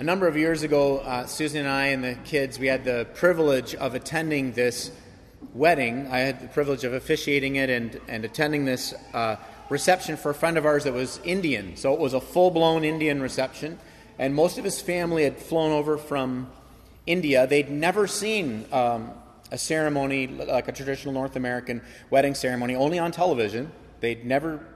A 0.00 0.02
number 0.02 0.26
of 0.26 0.34
years 0.34 0.62
ago, 0.62 1.00
uh, 1.00 1.26
Susan 1.26 1.60
and 1.60 1.68
I 1.68 1.88
and 1.88 2.02
the 2.02 2.14
kids, 2.24 2.58
we 2.58 2.68
had 2.68 2.86
the 2.86 3.06
privilege 3.12 3.74
of 3.74 3.94
attending 3.94 4.52
this 4.52 4.90
wedding. 5.52 6.08
I 6.10 6.20
had 6.20 6.40
the 6.40 6.48
privilege 6.48 6.84
of 6.84 6.94
officiating 6.94 7.56
it 7.56 7.68
and, 7.68 8.00
and 8.08 8.24
attending 8.24 8.64
this 8.64 8.94
uh, 9.12 9.36
reception 9.68 10.16
for 10.16 10.30
a 10.30 10.34
friend 10.34 10.56
of 10.56 10.64
ours 10.64 10.84
that 10.84 10.94
was 10.94 11.20
Indian. 11.22 11.76
So 11.76 11.92
it 11.92 12.00
was 12.00 12.14
a 12.14 12.20
full 12.22 12.50
blown 12.50 12.82
Indian 12.82 13.20
reception, 13.20 13.78
and 14.18 14.34
most 14.34 14.56
of 14.56 14.64
his 14.64 14.80
family 14.80 15.24
had 15.24 15.36
flown 15.36 15.70
over 15.70 15.98
from 15.98 16.50
India. 17.06 17.46
They'd 17.46 17.70
never 17.70 18.06
seen 18.06 18.64
um, 18.72 19.10
a 19.50 19.58
ceremony 19.58 20.28
like 20.28 20.66
a 20.66 20.72
traditional 20.72 21.12
North 21.12 21.36
American 21.36 21.82
wedding 22.08 22.34
ceremony, 22.34 22.74
only 22.74 22.98
on 22.98 23.12
television. 23.12 23.70
They'd 24.00 24.24
never 24.24 24.66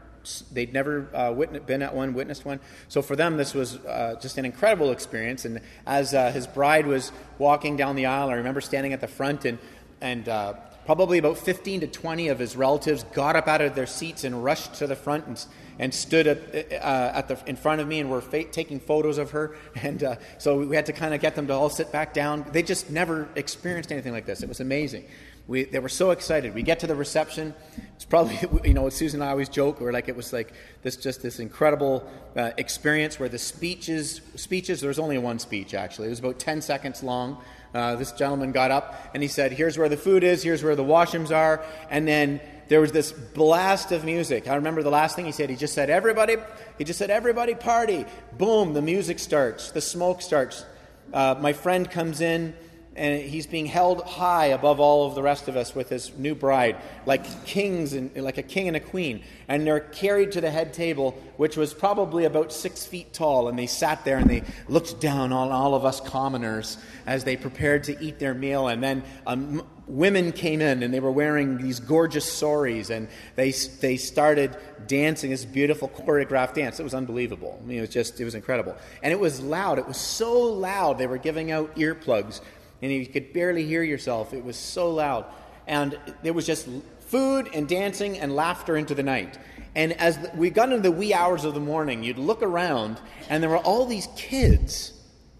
they'd 0.52 0.72
never 0.72 1.08
uh, 1.14 1.32
been 1.32 1.82
at 1.82 1.94
one, 1.94 2.14
witnessed 2.14 2.44
one. 2.44 2.60
So 2.88 3.02
for 3.02 3.16
them, 3.16 3.36
this 3.36 3.54
was 3.54 3.76
uh, 3.76 4.16
just 4.20 4.38
an 4.38 4.44
incredible 4.44 4.90
experience. 4.90 5.44
And 5.44 5.60
as 5.86 6.14
uh, 6.14 6.30
his 6.32 6.46
bride 6.46 6.86
was 6.86 7.12
walking 7.38 7.76
down 7.76 7.96
the 7.96 8.06
aisle, 8.06 8.30
I 8.30 8.34
remember 8.34 8.60
standing 8.60 8.92
at 8.92 9.00
the 9.00 9.08
front, 9.08 9.44
and 9.44 9.58
and 10.00 10.28
uh, 10.28 10.54
probably 10.84 11.18
about 11.18 11.38
15 11.38 11.80
to 11.80 11.86
20 11.86 12.28
of 12.28 12.38
his 12.38 12.56
relatives 12.56 13.04
got 13.14 13.36
up 13.36 13.48
out 13.48 13.60
of 13.60 13.74
their 13.74 13.86
seats 13.86 14.24
and 14.24 14.44
rushed 14.44 14.74
to 14.74 14.86
the 14.86 14.96
front 14.96 15.26
and, 15.26 15.46
and 15.78 15.94
stood 15.94 16.26
at, 16.26 16.38
uh, 16.72 17.12
at 17.14 17.28
the, 17.28 17.38
in 17.46 17.56
front 17.56 17.80
of 17.80 17.88
me 17.88 18.00
and 18.00 18.10
were 18.10 18.20
fa- 18.20 18.44
taking 18.44 18.78
photos 18.78 19.18
of 19.18 19.30
her. 19.30 19.56
And 19.82 20.02
uh, 20.02 20.16
so 20.38 20.58
we 20.58 20.76
had 20.76 20.86
to 20.86 20.92
kind 20.92 21.14
of 21.14 21.20
get 21.20 21.34
them 21.34 21.46
to 21.48 21.52
all 21.52 21.68
sit 21.68 21.92
back 21.92 22.14
down. 22.14 22.46
They 22.52 22.62
just 22.62 22.90
never 22.90 23.28
experienced 23.34 23.92
anything 23.92 24.12
like 24.12 24.26
this. 24.26 24.42
It 24.42 24.48
was 24.48 24.60
amazing. 24.60 25.04
We, 25.46 25.64
they 25.64 25.78
were 25.78 25.90
so 25.90 26.10
excited. 26.10 26.54
We 26.54 26.62
get 26.62 26.80
to 26.80 26.86
the 26.86 26.94
reception. 26.94 27.54
It's 27.96 28.06
probably, 28.06 28.38
you 28.64 28.72
know, 28.72 28.88
Susan 28.88 29.20
and 29.20 29.28
I 29.28 29.32
always 29.32 29.50
joke, 29.50 29.80
we're 29.80 29.92
like, 29.92 30.08
it 30.08 30.16
was 30.16 30.32
like 30.32 30.52
this, 30.82 30.96
just 30.96 31.22
this 31.22 31.38
incredible 31.38 32.08
uh, 32.34 32.52
experience 32.56 33.20
where 33.20 33.28
the 33.28 33.38
speeches, 33.38 34.22
speeches, 34.36 34.80
there 34.80 34.88
was 34.88 34.98
only 34.98 35.18
one 35.18 35.38
speech 35.38 35.74
actually. 35.74 36.06
It 36.06 36.10
was 36.10 36.20
about 36.20 36.38
10 36.38 36.62
seconds 36.62 37.02
long. 37.02 37.42
Uh, 37.74 37.96
this 37.96 38.12
gentleman 38.12 38.52
got 38.52 38.70
up 38.70 39.10
and 39.12 39.22
he 39.22 39.28
said, 39.28 39.52
here's 39.52 39.76
where 39.76 39.88
the 39.88 39.96
food 39.96 40.24
is, 40.24 40.42
here's 40.42 40.62
where 40.62 40.76
the 40.76 40.84
washrooms 40.84 41.34
are. 41.34 41.62
And 41.90 42.08
then 42.08 42.40
there 42.68 42.80
was 42.80 42.92
this 42.92 43.12
blast 43.12 43.92
of 43.92 44.04
music. 44.04 44.48
I 44.48 44.54
remember 44.54 44.82
the 44.82 44.90
last 44.90 45.14
thing 45.14 45.26
he 45.26 45.32
said. 45.32 45.50
He 45.50 45.56
just 45.56 45.74
said, 45.74 45.90
everybody, 45.90 46.36
he 46.78 46.84
just 46.84 46.98
said, 46.98 47.10
everybody 47.10 47.54
party. 47.54 48.06
Boom, 48.38 48.72
the 48.72 48.80
music 48.80 49.18
starts, 49.18 49.72
the 49.72 49.82
smoke 49.82 50.22
starts. 50.22 50.64
Uh, 51.12 51.34
my 51.38 51.52
friend 51.52 51.90
comes 51.90 52.22
in 52.22 52.54
and 52.96 53.22
he's 53.22 53.46
being 53.46 53.66
held 53.66 54.02
high 54.02 54.46
above 54.46 54.78
all 54.78 55.06
of 55.06 55.14
the 55.14 55.22
rest 55.22 55.48
of 55.48 55.56
us 55.56 55.74
with 55.74 55.88
his 55.88 56.16
new 56.16 56.34
bride, 56.34 56.76
like 57.06 57.44
kings 57.44 57.92
and 57.92 58.14
like 58.16 58.38
a 58.38 58.42
king 58.42 58.68
and 58.68 58.76
a 58.76 58.80
queen. 58.80 59.22
And 59.48 59.66
they're 59.66 59.80
carried 59.80 60.32
to 60.32 60.40
the 60.40 60.50
head 60.50 60.72
table, 60.72 61.12
which 61.36 61.56
was 61.56 61.74
probably 61.74 62.24
about 62.24 62.52
six 62.52 62.86
feet 62.86 63.12
tall. 63.12 63.48
And 63.48 63.58
they 63.58 63.66
sat 63.66 64.04
there 64.04 64.18
and 64.18 64.30
they 64.30 64.42
looked 64.68 65.00
down 65.00 65.32
on 65.32 65.50
all 65.50 65.74
of 65.74 65.84
us 65.84 66.00
commoners 66.00 66.78
as 67.06 67.24
they 67.24 67.36
prepared 67.36 67.84
to 67.84 68.00
eat 68.00 68.18
their 68.18 68.34
meal. 68.34 68.68
And 68.68 68.82
then 68.82 69.02
um, 69.26 69.66
women 69.86 70.32
came 70.32 70.60
in 70.60 70.82
and 70.82 70.94
they 70.94 71.00
were 71.00 71.10
wearing 71.10 71.58
these 71.58 71.80
gorgeous 71.80 72.30
saris 72.30 72.90
and 72.90 73.08
they, 73.36 73.50
they 73.80 73.96
started 73.96 74.56
dancing 74.86 75.30
this 75.30 75.44
beautiful 75.44 75.88
choreographed 75.88 76.54
dance. 76.54 76.80
It 76.80 76.84
was 76.84 76.94
unbelievable. 76.94 77.58
I 77.62 77.66
mean, 77.66 77.78
it 77.78 77.82
was 77.82 77.90
just, 77.90 78.20
it 78.20 78.24
was 78.24 78.34
incredible. 78.34 78.76
And 79.02 79.12
it 79.12 79.20
was 79.20 79.40
loud. 79.40 79.78
It 79.78 79.86
was 79.86 79.96
so 79.96 80.32
loud. 80.40 80.98
They 80.98 81.06
were 81.06 81.18
giving 81.18 81.50
out 81.50 81.74
earplugs 81.76 82.40
and 82.84 82.92
you 82.92 83.06
could 83.06 83.32
barely 83.32 83.64
hear 83.64 83.82
yourself. 83.82 84.34
It 84.34 84.44
was 84.44 84.56
so 84.56 84.90
loud. 84.90 85.24
And 85.66 85.98
there 86.22 86.34
was 86.34 86.46
just 86.46 86.68
food 87.00 87.48
and 87.54 87.66
dancing 87.66 88.18
and 88.18 88.36
laughter 88.36 88.76
into 88.76 88.94
the 88.94 89.02
night. 89.02 89.38
And 89.74 89.92
as 89.94 90.18
we 90.34 90.50
got 90.50 90.70
into 90.70 90.82
the 90.82 90.92
wee 90.92 91.14
hours 91.14 91.44
of 91.44 91.54
the 91.54 91.60
morning, 91.60 92.04
you'd 92.04 92.18
look 92.18 92.42
around, 92.42 93.00
and 93.28 93.42
there 93.42 93.50
were 93.50 93.58
all 93.58 93.86
these 93.86 94.06
kids 94.16 94.92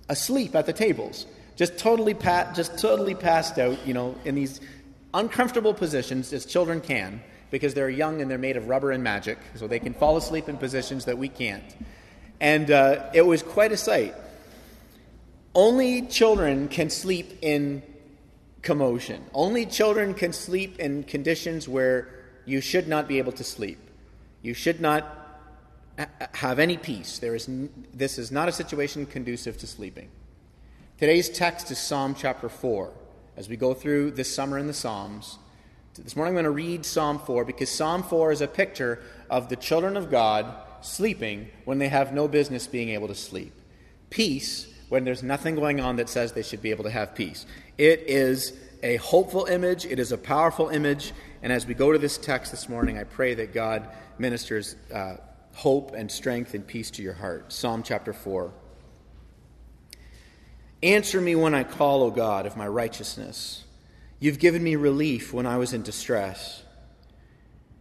asleep 0.09 0.55
at 0.55 0.67
the 0.67 0.73
tables, 0.73 1.27
just 1.57 1.79
totally, 1.79 2.15
pa- 2.15 2.53
just 2.55 2.79
totally 2.79 3.15
passed 3.15 3.59
out, 3.59 3.87
you 3.87 3.95
know, 3.95 4.17
in 4.25 4.35
these 4.35 4.61
uncomfortable 5.13 5.75
positions 5.75 6.33
as 6.33 6.47
children 6.47 6.81
can, 6.81 7.23
because 7.51 7.75
they're 7.75 7.91
young 7.91 8.21
and 8.21 8.31
they're 8.31 8.39
made 8.39 8.57
of 8.57 8.69
rubber 8.69 8.91
and 8.91 9.05
magic, 9.05 9.39
so 9.55 9.69
they 9.69 9.79
can 9.79 9.95
fall 9.95 10.17
asleep 10.17 10.49
in 10.49 10.57
positions 10.57 11.05
that 11.05 11.19
we 11.19 11.29
can't. 11.29 11.77
And 12.41 12.71
uh, 12.71 13.11
it 13.15 13.23
was 13.23 13.43
quite 13.43 13.71
a 13.71 13.77
sight. 13.77 14.15
Only 15.55 16.03
children 16.03 16.69
can 16.69 16.91
sleep 16.91 17.39
in 17.41 17.83
commotion. 18.63 19.25
Only 19.33 19.67
children 19.67 20.15
can 20.15 20.33
sleep 20.33 20.81
in 20.81 21.05
conditions 21.05 21.69
where 21.69 22.09
you 22.45 22.61
should 22.61 22.89
not 22.89 23.07
be 23.07 23.19
able 23.19 23.33
to 23.33 23.45
sleep. 23.45 23.79
You 24.43 24.53
should 24.53 24.81
not 24.81 25.25
have 26.35 26.59
any 26.59 26.77
peace. 26.77 27.19
There 27.19 27.37
is, 27.37 27.49
this 27.93 28.19
is 28.19 28.33
not 28.33 28.49
a 28.49 28.53
situation 28.53 29.07
conducive 29.07 29.57
to 29.59 29.67
sleeping. 29.67 30.09
Today's 30.99 31.29
text 31.29 31.71
is 31.71 31.79
Psalm 31.79 32.17
chapter 32.19 32.49
4. 32.49 32.93
As 33.37 33.49
we 33.49 33.57
go 33.57 33.75
through 33.75 34.13
this 34.13 34.33
summer 34.35 34.59
in 34.59 34.67
the 34.67 34.75
Psalms, 34.75 35.39
this 35.97 36.17
morning 36.17 36.33
I'm 36.33 36.43
going 36.43 36.45
to 36.45 36.51
read 36.51 36.85
Psalm 36.85 37.21
4 37.21 37.45
because 37.45 37.71
Psalm 37.71 38.03
4 38.03 38.33
is 38.33 38.41
a 38.41 38.49
picture 38.49 39.03
of 39.31 39.49
the 39.49 39.57
children 39.57 39.97
of 39.97 40.11
God 40.11 40.53
sleeping 40.81 41.51
when 41.65 41.79
they 41.79 41.89
have 41.89 42.13
no 42.13 42.27
business 42.27 42.67
being 42.67 42.89
able 42.89 43.07
to 43.09 43.15
sleep. 43.15 43.53
Peace 44.11 44.74
when 44.89 45.05
there's 45.05 45.23
nothing 45.23 45.55
going 45.55 45.81
on 45.81 45.97
that 45.97 46.09
says 46.09 46.33
they 46.33 46.43
should 46.43 46.63
be 46.63 46.71
able 46.71 46.85
to 46.85 46.91
have 46.91 47.15
peace. 47.15 47.47
It 47.79 48.05
is 48.07 48.53
a 48.83 48.97
hopeful 48.97 49.47
image, 49.47 49.87
it 49.87 49.99
is 49.99 50.13
a 50.13 50.19
powerful 50.19 50.69
image, 50.69 51.13
and 51.43 51.53
as 51.53 51.67
we 51.67 51.75
go 51.75 51.93
to 51.93 51.99
this 51.99 52.19
text 52.19 52.51
this 52.51 52.69
morning, 52.69 52.99
I 52.99 53.05
pray 53.05 53.35
that 53.35 53.53
God 53.53 53.89
ministers 54.19 54.77
uh, 54.93 55.17
hope 55.55 55.93
and 55.95 56.11
strength 56.11 56.55
and 56.55 56.67
peace 56.67 56.91
to 56.93 57.03
your 57.03 57.15
heart. 57.15 57.53
Psalm 57.53 57.83
chapter 57.83 58.13
4. 58.13 58.53
Answer 60.83 61.21
me 61.21 61.35
when 61.35 61.55
I 61.55 61.65
call, 61.65 62.03
O 62.03 62.11
God, 62.11 62.45
of 62.45 62.57
my 62.57 62.69
righteousness. 62.69 63.65
You've 64.19 64.39
given 64.39 64.63
me 64.63 64.77
relief 64.77 65.33
when 65.33 65.47
I 65.47 65.57
was 65.57 65.73
in 65.73 65.83
distress. 65.83 66.63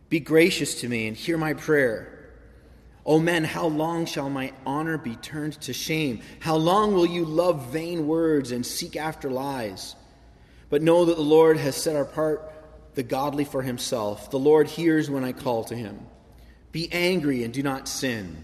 Be 0.10 0.20
gracious 0.20 0.80
to 0.82 0.88
me 0.88 1.08
and 1.08 1.18
hear 1.18 1.38
my 1.38 1.54
prayer. 1.54 2.23
Oh 3.06 3.16
o 3.16 3.20
men, 3.20 3.44
how 3.44 3.68
long 3.68 4.06
shall 4.06 4.30
my 4.30 4.54
honor 4.66 4.98
be 4.98 5.16
turned 5.18 5.60
to 5.62 5.74
shame? 5.74 6.22
How 6.40 6.56
long 6.56 6.94
will 6.94 7.06
you 7.06 7.26
love 7.26 7.68
vain 7.68 8.08
words 8.08 8.52
and 8.52 8.66
seek 8.66 8.96
after 8.96 9.30
lies? 9.30 9.96
But 10.70 10.82
know 10.82 11.06
that 11.06 11.18
the 11.18 11.22
Lord 11.22 11.58
has 11.58 11.76
set 11.76 11.96
apart 11.96 12.52
the 12.96 13.04
godly 13.04 13.44
for 13.44 13.62
himself. 13.62 14.32
The 14.32 14.40
Lord 14.40 14.68
hears 14.68 15.10
when 15.10 15.24
I 15.24 15.34
call 15.34 15.66
to 15.66 15.76
him. 15.76 16.00
Be 16.72 16.92
angry 16.92 17.44
and 17.44 17.54
do 17.54 17.62
not 17.62 17.88
sin. 17.88 18.44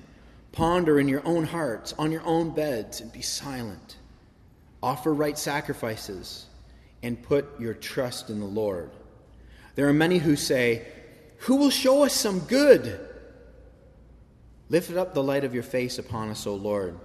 Ponder 0.51 0.99
in 0.99 1.07
your 1.07 1.25
own 1.25 1.45
hearts, 1.45 1.93
on 1.97 2.11
your 2.11 2.25
own 2.25 2.51
beds, 2.51 3.01
and 3.01 3.11
be 3.13 3.21
silent. 3.21 3.97
Offer 4.83 5.13
right 5.13 5.37
sacrifices 5.37 6.45
and 7.01 7.21
put 7.21 7.59
your 7.59 7.73
trust 7.73 8.29
in 8.29 8.39
the 8.39 8.45
Lord. 8.45 8.91
There 9.75 9.87
are 9.87 9.93
many 9.93 10.17
who 10.17 10.35
say, 10.35 10.85
Who 11.39 11.55
will 11.55 11.69
show 11.69 12.03
us 12.03 12.13
some 12.13 12.39
good? 12.39 13.08
Lift 14.69 14.95
up 14.95 15.13
the 15.13 15.23
light 15.23 15.43
of 15.43 15.53
your 15.53 15.63
face 15.63 15.97
upon 15.97 16.29
us, 16.29 16.45
O 16.45 16.53
Lord. 16.53 16.99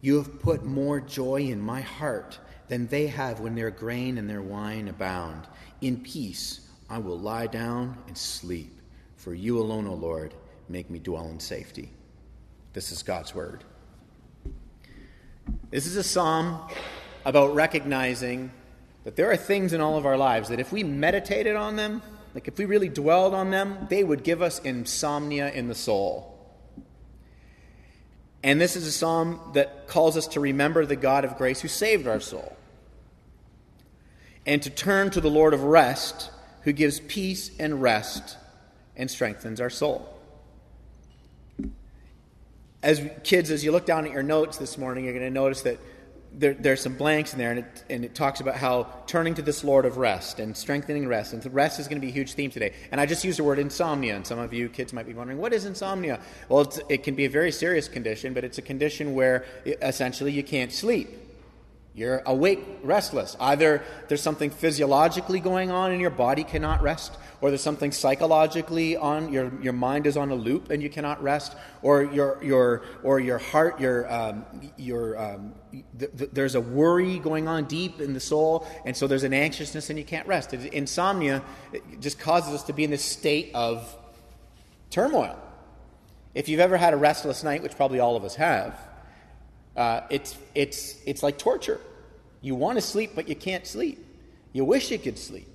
You 0.00 0.16
have 0.16 0.40
put 0.40 0.64
more 0.64 1.00
joy 1.00 1.42
in 1.42 1.60
my 1.60 1.82
heart 1.82 2.38
than 2.68 2.86
they 2.86 3.06
have 3.06 3.40
when 3.40 3.54
their 3.54 3.70
grain 3.70 4.16
and 4.18 4.28
their 4.28 4.42
wine 4.42 4.88
abound. 4.88 5.46
In 5.80 6.00
peace 6.00 6.68
I 6.88 6.98
will 6.98 7.18
lie 7.18 7.46
down 7.46 7.98
and 8.06 8.16
sleep, 8.16 8.80
for 9.16 9.34
you 9.34 9.58
alone, 9.58 9.86
O 9.86 9.94
Lord, 9.94 10.34
make 10.68 10.90
me 10.90 10.98
dwell 10.98 11.28
in 11.28 11.40
safety. 11.40 11.90
This 12.72 12.92
is 12.92 13.02
God's 13.02 13.34
word. 13.34 13.64
This 15.70 15.86
is 15.86 15.96
a 15.96 16.02
psalm 16.02 16.60
about 17.24 17.54
recognizing 17.54 18.50
that 19.04 19.16
there 19.16 19.30
are 19.30 19.36
things 19.36 19.72
in 19.72 19.80
all 19.80 19.98
of 19.98 20.06
our 20.06 20.16
lives 20.16 20.48
that 20.48 20.60
if 20.60 20.72
we 20.72 20.82
meditated 20.82 21.56
on 21.56 21.76
them, 21.76 22.02
like 22.34 22.48
if 22.48 22.58
we 22.58 22.64
really 22.64 22.88
dwelled 22.88 23.34
on 23.34 23.50
them, 23.50 23.86
they 23.90 24.02
would 24.02 24.24
give 24.24 24.40
us 24.40 24.58
insomnia 24.60 25.50
in 25.52 25.68
the 25.68 25.74
soul. 25.74 26.33
And 28.44 28.60
this 28.60 28.76
is 28.76 28.86
a 28.86 28.92
psalm 28.92 29.40
that 29.54 29.88
calls 29.88 30.18
us 30.18 30.26
to 30.28 30.40
remember 30.40 30.84
the 30.84 30.96
God 30.96 31.24
of 31.24 31.38
grace 31.38 31.62
who 31.62 31.68
saved 31.68 32.06
our 32.06 32.20
soul 32.20 32.54
and 34.44 34.62
to 34.62 34.68
turn 34.68 35.10
to 35.12 35.20
the 35.22 35.30
Lord 35.30 35.54
of 35.54 35.62
rest 35.62 36.30
who 36.60 36.72
gives 36.72 37.00
peace 37.00 37.50
and 37.58 37.80
rest 37.80 38.36
and 38.96 39.10
strengthens 39.10 39.62
our 39.62 39.70
soul. 39.70 40.06
As 42.82 43.00
kids, 43.22 43.50
as 43.50 43.64
you 43.64 43.72
look 43.72 43.86
down 43.86 44.04
at 44.04 44.12
your 44.12 44.22
notes 44.22 44.58
this 44.58 44.76
morning, 44.76 45.04
you're 45.04 45.14
going 45.14 45.24
to 45.24 45.30
notice 45.30 45.62
that 45.62 45.78
there, 46.36 46.54
there's 46.54 46.80
some 46.80 46.96
blanks 46.96 47.32
in 47.32 47.38
there, 47.38 47.50
and 47.50 47.60
it, 47.60 47.84
and 47.88 48.04
it 48.04 48.14
talks 48.14 48.40
about 48.40 48.56
how 48.56 48.88
turning 49.06 49.34
to 49.34 49.42
this 49.42 49.62
Lord 49.62 49.84
of 49.84 49.96
rest 49.96 50.40
and 50.40 50.56
strengthening 50.56 51.06
rest. 51.06 51.32
And 51.32 51.54
rest 51.54 51.78
is 51.78 51.88
going 51.88 52.00
to 52.00 52.04
be 52.04 52.10
a 52.10 52.14
huge 52.14 52.34
theme 52.34 52.50
today. 52.50 52.72
And 52.90 53.00
I 53.00 53.06
just 53.06 53.24
used 53.24 53.38
the 53.38 53.44
word 53.44 53.58
insomnia, 53.58 54.16
and 54.16 54.26
some 54.26 54.38
of 54.38 54.52
you 54.52 54.68
kids 54.68 54.92
might 54.92 55.06
be 55.06 55.14
wondering, 55.14 55.38
what 55.38 55.52
is 55.52 55.64
insomnia? 55.64 56.20
Well, 56.48 56.72
it 56.88 57.02
can 57.02 57.14
be 57.14 57.24
a 57.24 57.30
very 57.30 57.52
serious 57.52 57.88
condition, 57.88 58.34
but 58.34 58.44
it's 58.44 58.58
a 58.58 58.62
condition 58.62 59.14
where 59.14 59.44
essentially 59.64 60.32
you 60.32 60.42
can't 60.42 60.72
sleep. 60.72 61.08
You're 61.96 62.22
awake, 62.26 62.58
restless. 62.82 63.36
Either 63.38 63.84
there's 64.08 64.20
something 64.20 64.50
physiologically 64.50 65.38
going 65.38 65.70
on 65.70 65.92
and 65.92 66.00
your 66.00 66.10
body 66.10 66.42
cannot 66.42 66.82
rest, 66.82 67.16
or 67.40 67.50
there's 67.50 67.62
something 67.62 67.92
psychologically 67.92 68.96
on 68.96 69.32
your, 69.32 69.52
your 69.62 69.72
mind 69.74 70.08
is 70.08 70.16
on 70.16 70.32
a 70.32 70.34
loop 70.34 70.70
and 70.70 70.82
you 70.82 70.90
cannot 70.90 71.22
rest, 71.22 71.54
or 71.82 72.02
your, 72.02 72.42
your, 72.42 72.82
or 73.04 73.20
your 73.20 73.38
heart, 73.38 73.80
your, 73.80 74.12
um, 74.12 74.44
your, 74.76 75.16
um, 75.16 75.54
th- 75.96 76.10
th- 76.18 76.30
there's 76.32 76.56
a 76.56 76.60
worry 76.60 77.20
going 77.20 77.46
on 77.46 77.66
deep 77.66 78.00
in 78.00 78.12
the 78.12 78.18
soul, 78.18 78.66
and 78.84 78.96
so 78.96 79.06
there's 79.06 79.22
an 79.22 79.32
anxiousness 79.32 79.88
and 79.88 79.96
you 79.96 80.04
can't 80.04 80.26
rest. 80.26 80.52
Insomnia 80.52 81.44
just 82.00 82.18
causes 82.18 82.54
us 82.54 82.64
to 82.64 82.72
be 82.72 82.82
in 82.82 82.90
this 82.90 83.04
state 83.04 83.52
of 83.54 83.96
turmoil. 84.90 85.38
If 86.34 86.48
you've 86.48 86.58
ever 86.58 86.76
had 86.76 86.92
a 86.92 86.96
restless 86.96 87.44
night, 87.44 87.62
which 87.62 87.76
probably 87.76 88.00
all 88.00 88.16
of 88.16 88.24
us 88.24 88.34
have, 88.34 88.76
uh, 89.76 90.02
it's, 90.10 90.36
it's, 90.54 90.96
it's 91.06 91.22
like 91.22 91.38
torture. 91.38 91.80
You 92.40 92.54
want 92.54 92.76
to 92.78 92.82
sleep, 92.82 93.12
but 93.14 93.28
you 93.28 93.34
can't 93.34 93.66
sleep. 93.66 94.04
You 94.52 94.64
wish 94.64 94.90
you 94.90 94.98
could 94.98 95.18
sleep. 95.18 95.48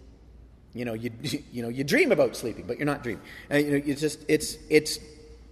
You 0.74 0.86
know, 0.86 0.94
you, 0.94 1.12
you, 1.52 1.62
know, 1.62 1.70
you 1.70 1.84
dream 1.84 2.12
about 2.12 2.36
sleeping, 2.36 2.66
but 2.66 2.78
you're 2.78 2.86
not 2.86 3.04
dreaming. 3.04 3.24
And, 3.50 3.66
you 3.66 3.72
know, 3.72 3.84
it's 3.86 4.02
just, 4.02 4.26
it's, 4.28 4.58
it's 4.70 5.00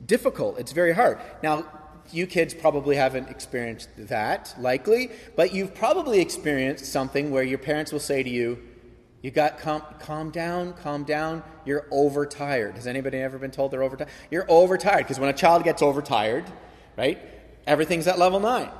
difficult. 0.05 0.59
It's 0.59 0.71
very 0.71 0.93
hard. 0.93 1.19
Now, 1.41 1.65
you 2.11 2.25
kids 2.27 2.53
probably 2.53 2.95
haven't 2.95 3.29
experienced 3.29 3.89
that, 3.97 4.55
likely, 4.59 5.11
but 5.35 5.53
you've 5.53 5.75
probably 5.75 6.19
experienced 6.21 6.85
something 6.85 7.31
where 7.31 7.43
your 7.43 7.57
parents 7.57 7.91
will 7.91 7.99
say 7.99 8.23
to 8.23 8.29
you, 8.29 8.57
you 9.21 9.31
got 9.31 9.59
calm, 9.59 9.81
calm 9.99 10.29
down, 10.29 10.73
calm 10.73 11.03
down. 11.03 11.43
You're 11.65 11.87
overtired. 11.91 12.75
Has 12.75 12.87
anybody 12.87 13.17
ever 13.17 13.37
been 13.37 13.51
told 13.51 13.71
they're 13.71 13.83
overtired? 13.83 14.09
You're 14.31 14.45
overtired 14.47 14.99
because 14.99 15.19
when 15.19 15.29
a 15.29 15.33
child 15.33 15.63
gets 15.63 15.81
overtired, 15.81 16.45
right, 16.95 17.19
everything's 17.67 18.07
at 18.07 18.17
level 18.17 18.39
nine. 18.39 18.71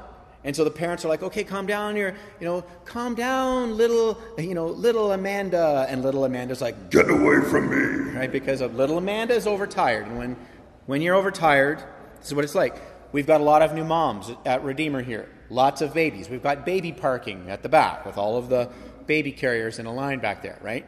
And 0.44 0.56
so 0.56 0.64
the 0.64 0.72
parents 0.72 1.04
are 1.04 1.10
like, 1.10 1.22
okay, 1.22 1.44
calm 1.44 1.66
down. 1.68 1.98
You're, 1.98 2.16
you 2.40 2.48
know, 2.48 2.64
calm 2.86 3.16
down, 3.16 3.76
little, 3.76 4.18
you 4.38 4.56
know, 4.56 4.68
little 4.68 5.12
Amanda. 5.12 5.86
And 5.90 6.02
little 6.02 6.24
Amanda's 6.24 6.62
like, 6.62 6.90
get 6.90 7.10
away 7.10 7.42
from 7.42 7.70
me. 7.70 8.12
Right? 8.18 8.32
Because 8.32 8.62
of 8.62 8.74
little 8.76 8.98
Amanda 8.98 9.34
is 9.34 9.46
overtired. 9.46 10.08
And 10.08 10.18
when, 10.18 10.38
when 10.86 11.02
you're 11.02 11.16
overtired, 11.16 11.84
this 12.20 12.28
is 12.28 12.34
what 12.34 12.46
it's 12.46 12.56
like. 12.56 12.82
We've 13.12 13.28
got 13.28 13.42
a 13.42 13.44
lot 13.44 13.62
of 13.62 13.74
new 13.74 13.84
moms 13.84 14.32
at 14.46 14.64
Redeemer 14.64 15.02
here. 15.02 15.28
Lots 15.50 15.82
of 15.82 15.94
babies. 15.94 16.30
We've 16.30 16.44
got 16.44 16.66
baby 16.66 16.92
parking 16.94 17.50
at 17.50 17.62
the 17.62 17.70
back 17.70 18.06
with 18.06 18.18
all 18.18 18.38
of 18.38 18.48
the 18.48 18.70
baby 19.06 19.32
carriers 19.32 19.80
in 19.80 19.86
a 19.86 19.94
line 19.94 20.20
back 20.20 20.42
there, 20.42 20.60
right? 20.62 20.86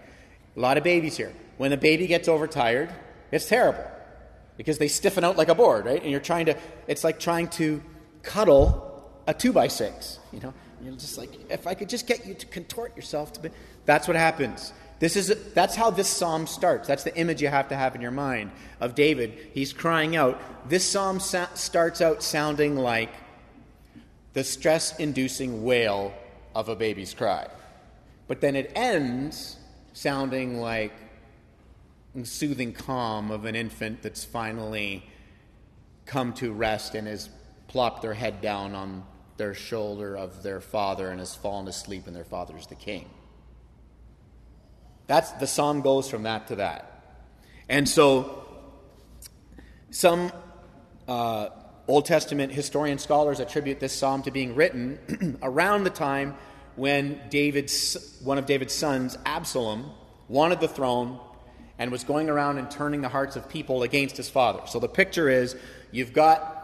A 0.55 0.59
lot 0.59 0.77
of 0.77 0.83
babies 0.83 1.17
here. 1.17 1.33
When 1.57 1.71
the 1.71 1.77
baby 1.77 2.07
gets 2.07 2.27
overtired, 2.27 2.89
it's 3.31 3.47
terrible 3.47 3.85
because 4.59 4.77
they 4.77 4.89
stiffen 4.89 5.23
out 5.23 5.37
like 5.37 5.47
a 5.47 5.55
board, 5.55 5.85
right? 5.85 6.01
And 6.01 6.11
you're 6.11 6.19
trying 6.19 6.47
to, 6.47 6.57
it's 6.85 7.05
like 7.05 7.17
trying 7.17 7.47
to 7.51 7.81
cuddle 8.23 9.09
a 9.25 9.33
two 9.33 9.53
by 9.53 9.69
six, 9.69 10.19
you 10.33 10.41
know? 10.41 10.53
You're 10.83 10.95
just 10.95 11.17
like, 11.17 11.29
if 11.49 11.65
I 11.65 11.75
could 11.75 11.87
just 11.87 12.05
get 12.05 12.25
you 12.25 12.33
to 12.33 12.45
contort 12.45 12.93
yourself 12.97 13.31
to 13.33 13.39
be, 13.39 13.51
that's 13.85 14.05
what 14.05 14.17
happens. 14.17 14.73
This 14.99 15.15
is, 15.15 15.33
that's 15.53 15.77
how 15.77 15.91
this 15.91 16.09
psalm 16.09 16.45
starts. 16.45 16.89
That's 16.89 17.05
the 17.05 17.15
image 17.15 17.41
you 17.41 17.47
have 17.47 17.69
to 17.69 17.75
have 17.77 17.95
in 17.95 18.01
your 18.01 18.11
mind 18.11 18.51
of 18.81 18.95
David. 18.95 19.37
He's 19.53 19.71
crying 19.71 20.17
out. 20.17 20.41
This 20.67 20.85
psalm 20.85 21.21
sa- 21.21 21.53
starts 21.53 22.01
out 22.01 22.21
sounding 22.21 22.75
like 22.75 23.11
the 24.33 24.43
stress 24.43 24.99
inducing 24.99 25.63
wail 25.63 26.13
of 26.53 26.67
a 26.67 26.75
baby's 26.75 27.13
cry. 27.13 27.47
But 28.27 28.41
then 28.41 28.57
it 28.57 28.73
ends 28.75 29.55
sounding 29.93 30.59
like 30.59 30.91
soothing 32.23 32.73
calm 32.73 33.31
of 33.31 33.45
an 33.45 33.55
infant 33.55 34.01
that's 34.01 34.25
finally 34.25 35.05
come 36.05 36.33
to 36.33 36.51
rest 36.51 36.95
and 36.95 37.07
has 37.07 37.29
plopped 37.67 38.01
their 38.01 38.15
head 38.15 38.41
down 38.41 38.73
on 38.73 39.03
their 39.37 39.53
shoulder 39.53 40.17
of 40.17 40.43
their 40.43 40.59
father 40.59 41.09
and 41.09 41.19
has 41.19 41.35
fallen 41.35 41.67
asleep 41.67 42.07
and 42.07 42.15
their 42.15 42.25
father 42.25 42.57
is 42.57 42.67
the 42.67 42.75
king. 42.75 43.09
That's 45.07 45.31
the 45.33 45.47
psalm 45.47 45.81
goes 45.81 46.09
from 46.09 46.23
that 46.23 46.47
to 46.47 46.57
that. 46.57 47.03
And 47.69 47.87
so 47.87 48.45
some 49.91 50.31
uh, 51.07 51.49
Old 51.87 52.05
Testament 52.05 52.51
historian 52.51 52.99
scholars 52.99 53.39
attribute 53.39 53.79
this 53.79 53.93
psalm 53.93 54.23
to 54.23 54.31
being 54.31 54.55
written 54.55 55.37
around 55.41 55.83
the 55.83 55.89
time 55.89 56.35
when 56.75 57.19
David's, 57.29 58.19
one 58.23 58.37
of 58.37 58.45
David's 58.45 58.73
sons, 58.73 59.17
Absalom, 59.25 59.91
wanted 60.27 60.59
the 60.59 60.67
throne 60.67 61.19
and 61.79 61.91
was 61.91 62.03
going 62.03 62.29
around 62.29 62.57
and 62.57 62.69
turning 62.69 63.01
the 63.01 63.09
hearts 63.09 63.37
of 63.37 63.49
people 63.49 63.83
against 63.83 64.17
his 64.17 64.29
father. 64.29 64.59
So 64.67 64.79
the 64.79 64.89
picture 64.89 65.29
is 65.29 65.55
you've 65.91 66.13
got 66.13 66.57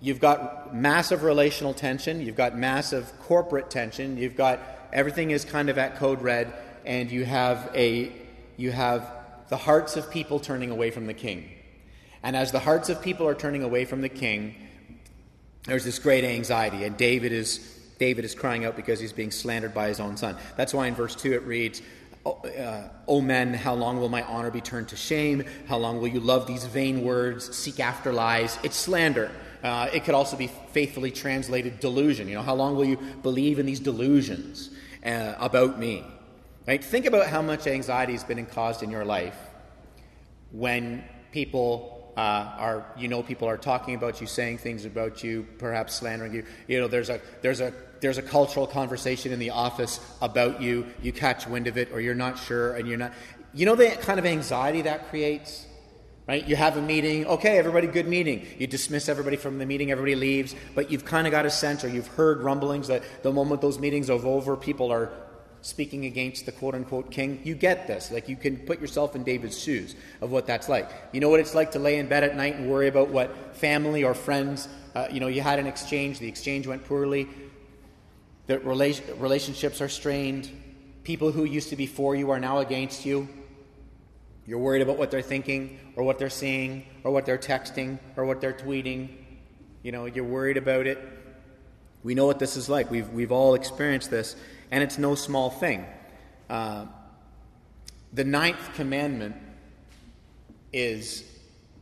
you've 0.00 0.20
got 0.20 0.74
massive 0.74 1.22
relational 1.22 1.74
tension, 1.74 2.20
you've 2.20 2.36
got 2.36 2.56
massive 2.56 3.12
corporate 3.20 3.70
tension, 3.70 4.16
you've 4.16 4.36
got 4.36 4.58
everything 4.92 5.30
is 5.30 5.44
kind 5.44 5.68
of 5.68 5.78
at 5.78 5.96
code 5.96 6.22
red 6.22 6.52
and 6.84 7.12
you 7.12 7.24
have 7.24 7.70
a 7.74 8.10
you 8.56 8.72
have 8.72 9.08
the 9.48 9.56
hearts 9.56 9.96
of 9.96 10.10
people 10.10 10.40
turning 10.40 10.70
away 10.70 10.90
from 10.90 11.06
the 11.06 11.14
king. 11.14 11.50
And 12.22 12.34
as 12.34 12.52
the 12.52 12.60
hearts 12.60 12.88
of 12.88 13.02
people 13.02 13.28
are 13.28 13.34
turning 13.34 13.62
away 13.62 13.84
from 13.84 14.00
the 14.00 14.08
king, 14.08 14.54
there's 15.64 15.84
this 15.84 15.98
great 15.98 16.24
anxiety 16.24 16.84
and 16.84 16.96
David 16.96 17.32
is 17.32 17.58
David 17.98 18.24
is 18.24 18.34
crying 18.34 18.64
out 18.64 18.74
because 18.74 18.98
he's 18.98 19.12
being 19.12 19.30
slandered 19.30 19.74
by 19.74 19.88
his 19.88 20.00
own 20.00 20.16
son. 20.16 20.36
That's 20.56 20.74
why 20.74 20.88
in 20.88 20.94
verse 20.94 21.14
2 21.14 21.34
it 21.34 21.42
reads, 21.42 21.82
uh, 22.24 22.88
o 23.08 23.20
men, 23.20 23.54
how 23.54 23.74
long 23.74 23.98
will 23.98 24.08
my 24.08 24.22
honor 24.22 24.50
be 24.50 24.60
turned 24.60 24.88
to 24.88 24.96
shame? 24.96 25.44
How 25.66 25.78
long 25.78 26.00
will 26.00 26.08
you 26.08 26.20
love 26.20 26.46
these 26.46 26.64
vain 26.64 27.02
words, 27.02 27.56
seek 27.56 27.80
after 27.80 28.12
lies? 28.12 28.58
It's 28.62 28.76
slander. 28.76 29.30
Uh, 29.62 29.88
it 29.92 30.04
could 30.04 30.14
also 30.14 30.36
be 30.36 30.50
faithfully 30.72 31.10
translated 31.10 31.80
delusion. 31.80 32.28
You 32.28 32.34
know, 32.34 32.42
how 32.42 32.54
long 32.54 32.76
will 32.76 32.84
you 32.84 32.98
believe 33.22 33.58
in 33.58 33.66
these 33.66 33.80
delusions 33.80 34.70
uh, 35.04 35.34
about 35.38 35.78
me? 35.78 36.04
Right? 36.66 36.82
Think 36.82 37.06
about 37.06 37.26
how 37.26 37.42
much 37.42 37.66
anxiety 37.66 38.12
has 38.12 38.24
been 38.24 38.44
caused 38.46 38.82
in 38.82 38.90
your 38.90 39.04
life 39.04 39.36
when 40.52 41.04
people 41.32 42.12
uh, 42.16 42.20
are, 42.58 42.86
you 42.96 43.08
know, 43.08 43.22
people 43.22 43.48
are 43.48 43.56
talking 43.56 43.94
about 43.94 44.20
you, 44.20 44.26
saying 44.26 44.58
things 44.58 44.84
about 44.84 45.24
you, 45.24 45.46
perhaps 45.58 45.94
slandering 45.94 46.34
you. 46.34 46.44
You 46.68 46.80
know, 46.80 46.88
there's 46.88 47.10
a 47.10 47.20
there's 47.40 47.60
a 47.60 47.72
there's 48.02 48.18
a 48.18 48.22
cultural 48.22 48.66
conversation 48.66 49.32
in 49.32 49.38
the 49.38 49.50
office 49.50 50.00
about 50.20 50.60
you, 50.60 50.86
you 51.00 51.12
catch 51.12 51.46
wind 51.46 51.68
of 51.68 51.78
it, 51.78 51.90
or 51.92 52.00
you're 52.00 52.16
not 52.16 52.36
sure, 52.36 52.74
and 52.74 52.86
you're 52.88 52.98
not. 52.98 53.12
You 53.54 53.64
know 53.64 53.76
the 53.76 53.90
kind 53.90 54.18
of 54.18 54.26
anxiety 54.26 54.82
that 54.82 55.08
creates? 55.08 55.66
Right? 56.26 56.46
You 56.46 56.56
have 56.56 56.76
a 56.76 56.82
meeting, 56.82 57.26
okay, 57.26 57.58
everybody, 57.58 57.86
good 57.86 58.06
meeting. 58.06 58.46
You 58.58 58.66
dismiss 58.66 59.08
everybody 59.08 59.36
from 59.36 59.58
the 59.58 59.66
meeting, 59.66 59.90
everybody 59.90 60.14
leaves, 60.14 60.54
but 60.74 60.90
you've 60.90 61.04
kind 61.04 61.26
of 61.26 61.30
got 61.30 61.46
a 61.46 61.50
sense 61.50 61.84
or 61.84 61.88
you've 61.88 62.06
heard 62.08 62.42
rumblings 62.42 62.88
that 62.88 63.02
the 63.22 63.32
moment 63.32 63.60
those 63.60 63.78
meetings 63.78 64.08
are 64.08 64.24
over, 64.24 64.56
people 64.56 64.92
are 64.92 65.12
speaking 65.62 66.06
against 66.06 66.46
the 66.46 66.52
quote 66.52 66.74
unquote 66.74 67.10
king. 67.10 67.40
You 67.44 67.54
get 67.54 67.86
this. 67.86 68.10
Like 68.10 68.28
you 68.28 68.36
can 68.36 68.56
put 68.56 68.80
yourself 68.80 69.16
in 69.16 69.24
David's 69.24 69.60
shoes 69.60 69.96
of 70.20 70.30
what 70.30 70.46
that's 70.46 70.68
like. 70.68 70.90
You 71.12 71.20
know 71.20 71.28
what 71.28 71.40
it's 71.40 71.54
like 71.54 71.72
to 71.72 71.78
lay 71.78 71.98
in 71.98 72.08
bed 72.08 72.24
at 72.24 72.36
night 72.36 72.54
and 72.54 72.70
worry 72.70 72.88
about 72.88 73.08
what 73.08 73.56
family 73.56 74.04
or 74.04 74.14
friends, 74.14 74.68
uh, 74.94 75.08
you 75.10 75.18
know, 75.20 75.28
you 75.28 75.40
had 75.40 75.58
an 75.58 75.66
exchange, 75.66 76.18
the 76.20 76.28
exchange 76.28 76.66
went 76.66 76.84
poorly, 76.84 77.28
that 78.46 78.64
relationships 78.64 79.80
are 79.80 79.88
strained. 79.88 80.50
People 81.04 81.32
who 81.32 81.44
used 81.44 81.70
to 81.70 81.76
be 81.76 81.86
for 81.86 82.14
you 82.14 82.30
are 82.30 82.40
now 82.40 82.58
against 82.58 83.06
you. 83.06 83.28
You're 84.46 84.58
worried 84.58 84.82
about 84.82 84.98
what 84.98 85.10
they're 85.10 85.22
thinking, 85.22 85.78
or 85.96 86.02
what 86.02 86.18
they're 86.18 86.30
seeing, 86.30 86.84
or 87.04 87.12
what 87.12 87.26
they're 87.26 87.38
texting, 87.38 87.98
or 88.16 88.24
what 88.24 88.40
they're 88.40 88.52
tweeting. 88.52 89.08
You 89.82 89.92
know, 89.92 90.06
you're 90.06 90.24
worried 90.24 90.56
about 90.56 90.86
it. 90.86 90.98
We 92.02 92.14
know 92.14 92.26
what 92.26 92.38
this 92.40 92.56
is 92.56 92.68
like. 92.68 92.90
We've, 92.90 93.08
we've 93.10 93.30
all 93.30 93.54
experienced 93.54 94.10
this, 94.10 94.34
and 94.70 94.82
it's 94.82 94.98
no 94.98 95.14
small 95.14 95.50
thing. 95.50 95.86
Uh, 96.50 96.86
the 98.12 98.24
ninth 98.24 98.74
commandment 98.74 99.36
is, 100.72 101.24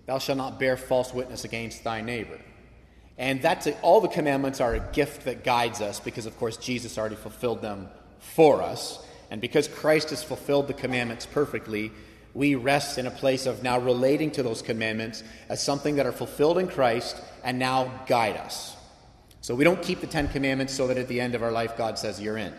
Thou 0.06 0.18
shalt 0.18 0.38
not 0.38 0.58
bear 0.58 0.76
false 0.76 1.14
witness 1.14 1.44
against 1.44 1.84
thy 1.84 2.02
neighbor. 2.02 2.38
And 3.20 3.42
that's 3.42 3.66
a, 3.66 3.78
all 3.82 4.00
the 4.00 4.08
commandments 4.08 4.62
are 4.62 4.74
a 4.74 4.80
gift 4.80 5.26
that 5.26 5.44
guides 5.44 5.82
us 5.82 6.00
because, 6.00 6.24
of 6.24 6.38
course, 6.38 6.56
Jesus 6.56 6.96
already 6.96 7.16
fulfilled 7.16 7.60
them 7.60 7.90
for 8.18 8.62
us. 8.62 9.06
And 9.30 9.42
because 9.42 9.68
Christ 9.68 10.08
has 10.08 10.24
fulfilled 10.24 10.68
the 10.68 10.72
commandments 10.72 11.26
perfectly, 11.26 11.92
we 12.32 12.54
rest 12.54 12.96
in 12.96 13.06
a 13.06 13.10
place 13.10 13.44
of 13.44 13.62
now 13.62 13.78
relating 13.78 14.30
to 14.32 14.42
those 14.42 14.62
commandments 14.62 15.22
as 15.50 15.62
something 15.62 15.96
that 15.96 16.06
are 16.06 16.12
fulfilled 16.12 16.56
in 16.56 16.66
Christ 16.66 17.14
and 17.44 17.58
now 17.58 17.92
guide 18.06 18.38
us. 18.38 18.74
So 19.42 19.54
we 19.54 19.64
don't 19.64 19.82
keep 19.82 20.00
the 20.00 20.06
Ten 20.06 20.28
Commandments 20.28 20.72
so 20.72 20.86
that 20.86 20.96
at 20.96 21.08
the 21.08 21.20
end 21.20 21.34
of 21.34 21.42
our 21.42 21.52
life 21.52 21.76
God 21.76 21.98
says, 21.98 22.22
You're 22.22 22.38
in. 22.38 22.54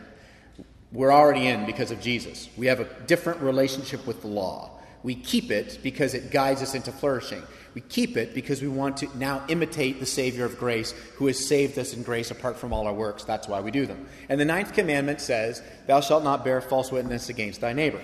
We're 0.91 1.11
already 1.11 1.47
in 1.47 1.65
because 1.65 1.89
of 1.89 1.99
Jesus. 2.01 2.49
We 2.55 2.67
have 2.67 2.79
a 2.79 2.87
different 3.07 3.41
relationship 3.41 4.05
with 4.05 4.21
the 4.21 4.27
law. 4.27 4.77
We 5.03 5.15
keep 5.15 5.51
it 5.51 5.79
because 5.81 6.13
it 6.13 6.31
guides 6.31 6.61
us 6.61 6.75
into 6.75 6.91
flourishing. 6.91 7.41
We 7.73 7.81
keep 7.81 8.17
it 8.17 8.33
because 8.33 8.61
we 8.61 8.67
want 8.67 8.97
to 8.97 9.17
now 9.17 9.43
imitate 9.47 9.99
the 9.99 10.05
Savior 10.05 10.45
of 10.45 10.59
grace 10.59 10.91
who 11.15 11.27
has 11.27 11.43
saved 11.43 11.79
us 11.79 11.93
in 11.93 12.03
grace 12.03 12.29
apart 12.29 12.57
from 12.57 12.73
all 12.73 12.85
our 12.85 12.93
works. 12.93 13.23
That's 13.23 13.47
why 13.47 13.61
we 13.61 13.71
do 13.71 13.85
them. 13.85 14.07
And 14.29 14.39
the 14.39 14.45
ninth 14.45 14.73
commandment 14.73 15.21
says, 15.21 15.61
Thou 15.87 16.01
shalt 16.01 16.23
not 16.23 16.43
bear 16.43 16.59
false 16.61 16.91
witness 16.91 17.29
against 17.29 17.61
thy 17.61 17.73
neighbor. 17.73 18.01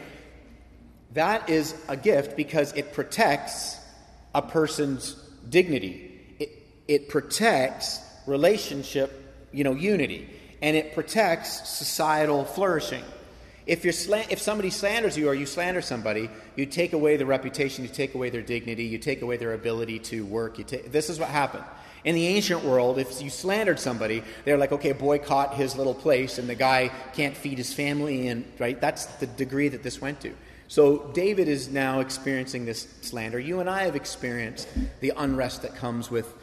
That 1.13 1.49
is 1.49 1.75
a 1.87 1.97
gift 1.97 2.37
because 2.37 2.73
it 2.73 2.93
protects 2.93 3.77
a 4.33 4.41
person's 4.41 5.13
dignity, 5.49 6.35
it, 6.39 6.49
it 6.87 7.09
protects 7.09 7.99
relationship, 8.25 9.47
you 9.51 9.63
know, 9.63 9.73
unity. 9.73 10.29
and 10.61 10.75
it 10.75 10.93
protects 10.93 11.69
societal 11.69 12.43
flourishing. 12.43 13.03
If, 13.67 13.83
you're 13.83 13.93
slan- 13.93 14.27
if 14.29 14.39
somebody 14.39 14.69
slanders 14.69 15.17
you 15.17 15.27
or 15.27 15.35
you 15.35 15.45
slander 15.45 15.81
somebody, 15.81 16.29
you 16.55 16.65
take 16.65 16.93
away 16.93 17.17
the 17.17 17.25
reputation, 17.25 17.83
you 17.83 17.89
take 17.89 18.15
away 18.15 18.29
their 18.29 18.41
dignity, 18.41 18.85
you 18.85 18.97
take 18.97 19.21
away 19.21 19.35
their 19.35 19.53
ability 19.53 19.99
to 19.99 20.25
work. 20.25 20.57
You 20.57 20.63
ta- 20.63 20.87
this 20.87 21.09
is 21.09 21.19
what 21.19 21.29
happened. 21.29 21.65
In 22.05 22.15
the 22.15 22.27
ancient 22.27 22.63
world, 22.63 22.97
if 22.97 23.21
you 23.21 23.29
slandered 23.29 23.79
somebody, 23.79 24.23
they're 24.45 24.57
like, 24.57 24.71
okay, 24.71 24.93
boycott 24.93 25.55
his 25.55 25.75
little 25.75 25.93
place, 25.93 26.37
and 26.37 26.47
the 26.47 26.55
guy 26.55 26.89
can't 27.13 27.35
feed 27.35 27.57
his 27.57 27.73
family, 27.73 28.29
and 28.29 28.49
right? 28.57 28.79
That's 28.79 29.05
the 29.17 29.27
degree 29.27 29.67
that 29.67 29.83
this 29.83 29.99
went 29.99 30.21
to. 30.21 30.33
So 30.69 31.11
David 31.13 31.49
is 31.49 31.67
now 31.67 31.99
experiencing 31.99 32.65
this 32.65 32.87
slander. 33.01 33.39
You 33.39 33.59
and 33.59 33.69
I 33.69 33.83
have 33.83 33.95
experienced 33.95 34.69
the 35.01 35.11
unrest 35.17 35.63
that 35.63 35.75
comes 35.75 36.09
with 36.09 36.33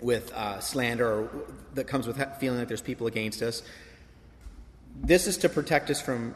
with 0.00 0.32
uh, 0.32 0.58
slander, 0.60 1.06
or 1.06 1.30
that 1.74 1.86
comes 1.86 2.06
with 2.06 2.20
feeling 2.40 2.58
like 2.58 2.68
there's 2.68 2.82
people 2.82 3.06
against 3.06 3.42
us. 3.42 3.62
This 4.94 5.26
is 5.26 5.38
to 5.38 5.48
protect 5.48 5.90
us 5.90 6.00
from 6.00 6.34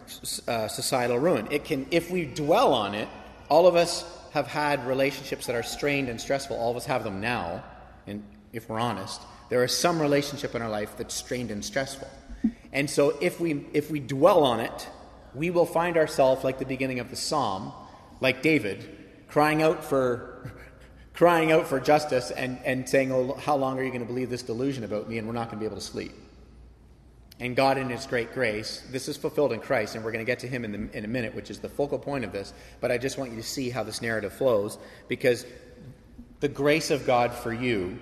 uh, 0.49 0.69
societal 0.69 1.19
ruin. 1.19 1.49
It 1.51 1.65
can, 1.65 1.87
if 1.91 2.11
we 2.11 2.25
dwell 2.25 2.73
on 2.73 2.95
it, 2.95 3.09
all 3.49 3.67
of 3.67 3.77
us 3.77 4.05
have 4.33 4.47
had 4.47 4.87
relationships 4.87 5.47
that 5.47 5.55
are 5.55 5.63
strained 5.63 6.09
and 6.09 6.21
stressful. 6.21 6.57
All 6.57 6.71
of 6.71 6.77
us 6.77 6.87
have 6.87 7.05
them 7.05 7.21
now 7.21 7.63
and 8.07 8.23
if 8.53 8.69
we're 8.69 8.79
honest, 8.79 9.21
there 9.49 9.63
is 9.65 9.77
some 9.77 10.01
relationship 10.01 10.55
in 10.55 10.63
our 10.63 10.71
life 10.71 10.97
that's 10.97 11.15
strained 11.15 11.51
and 11.51 11.65
stressful. 11.65 12.09
And 12.73 12.89
so 12.89 13.17
if 13.21 13.41
we 13.41 13.67
if 13.73 13.91
we 13.91 14.01
dwell 14.01 14.45
on 14.45 14.61
it, 14.61 14.89
we 15.35 15.51
will 15.51 15.67
find 15.67 15.97
ourselves 15.97 16.45
like 16.45 16.59
the 16.59 16.65
beginning 16.65 17.01
of 17.01 17.11
the 17.11 17.17
psalm, 17.17 17.73
like 18.21 18.43
David, 18.43 18.97
crying 19.29 19.63
out 19.63 19.85
for 19.85 20.53
crying 21.15 21.51
out 21.51 21.67
for 21.67 21.81
justice 21.81 22.31
and, 22.31 22.59
and 22.65 22.89
saying, 22.89 23.13
Oh, 23.13 23.35
how 23.35 23.57
long 23.57 23.79
are 23.79 23.83
you 23.83 23.91
going 23.91 24.03
to 24.03 24.07
believe 24.07 24.31
this 24.31 24.43
delusion 24.43 24.85
about 24.85 25.09
me? 25.09 25.19
And 25.19 25.27
we're 25.27 25.35
not 25.35 25.49
going 25.51 25.59
to 25.59 25.61
be 25.61 25.67
able 25.67 25.77
to 25.77 25.83
sleep. 25.83 26.13
And 27.39 27.55
God, 27.55 27.77
in 27.77 27.91
His 27.91 28.07
great 28.07 28.33
grace, 28.33 28.83
this 28.91 29.09
is 29.09 29.17
fulfilled 29.17 29.53
in 29.53 29.61
Christ, 29.61 29.95
and 29.95 30.05
we're 30.05 30.13
going 30.13 30.25
to 30.25 30.31
get 30.31 30.39
to 30.41 30.49
Him 30.49 30.65
in, 30.65 30.73
the, 30.73 30.97
in 30.97 31.05
a 31.05 31.09
minute, 31.09 31.35
which 31.35 31.51
is 31.51 31.59
the 31.59 31.69
focal 31.69 31.99
point 31.99 32.25
of 32.25 32.33
this. 32.33 32.55
But 32.81 32.91
I 32.91 32.99
just 32.99 33.19
want 33.19 33.31
you 33.31 33.37
to 33.37 33.43
see 33.43 33.69
how 33.69 33.83
this 33.83 34.01
narrative 34.01 34.33
flows, 34.33 34.79
because 35.07 35.45
the 36.41 36.49
grace 36.49 36.91
of 36.91 37.07
God 37.07 37.33
for 37.33 37.53
you 37.53 37.99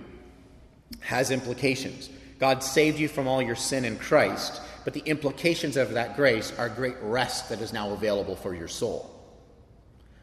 has 1.00 1.30
implications. 1.32 2.10
God 2.38 2.62
saved 2.62 2.98
you 2.98 3.08
from 3.08 3.26
all 3.26 3.42
your 3.42 3.56
sin 3.56 3.84
in 3.84 3.98
Christ, 3.98 4.60
but 4.84 4.92
the 4.92 5.00
implications 5.00 5.76
of 5.76 5.94
that 5.94 6.14
grace 6.14 6.52
are 6.56 6.68
great 6.68 6.96
rest 7.02 7.48
that 7.48 7.60
is 7.60 7.72
now 7.72 7.90
available 7.90 8.36
for 8.36 8.54
your 8.54 8.68
soul. 8.68 9.10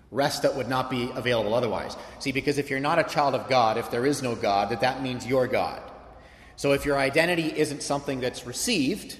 Rest 0.09 0.43
that 0.43 0.55
would 0.55 0.69
not 0.69 0.89
be 0.89 1.09
available 1.15 1.53
otherwise. 1.53 1.95
See, 2.19 2.31
because 2.31 2.57
if 2.57 2.69
you're 2.69 2.79
not 2.79 2.99
a 2.99 3.03
child 3.03 3.33
of 3.33 3.49
God, 3.49 3.77
if 3.77 3.91
there 3.91 4.05
is 4.05 4.21
no 4.21 4.35
God, 4.35 4.69
that 4.69 4.81
that 4.81 5.01
means 5.01 5.25
you're 5.25 5.47
God. 5.47 5.81
So 6.55 6.73
if 6.73 6.85
your 6.85 6.97
identity 6.97 7.53
isn't 7.57 7.83
something 7.83 8.19
that's 8.19 8.45
received, 8.45 9.17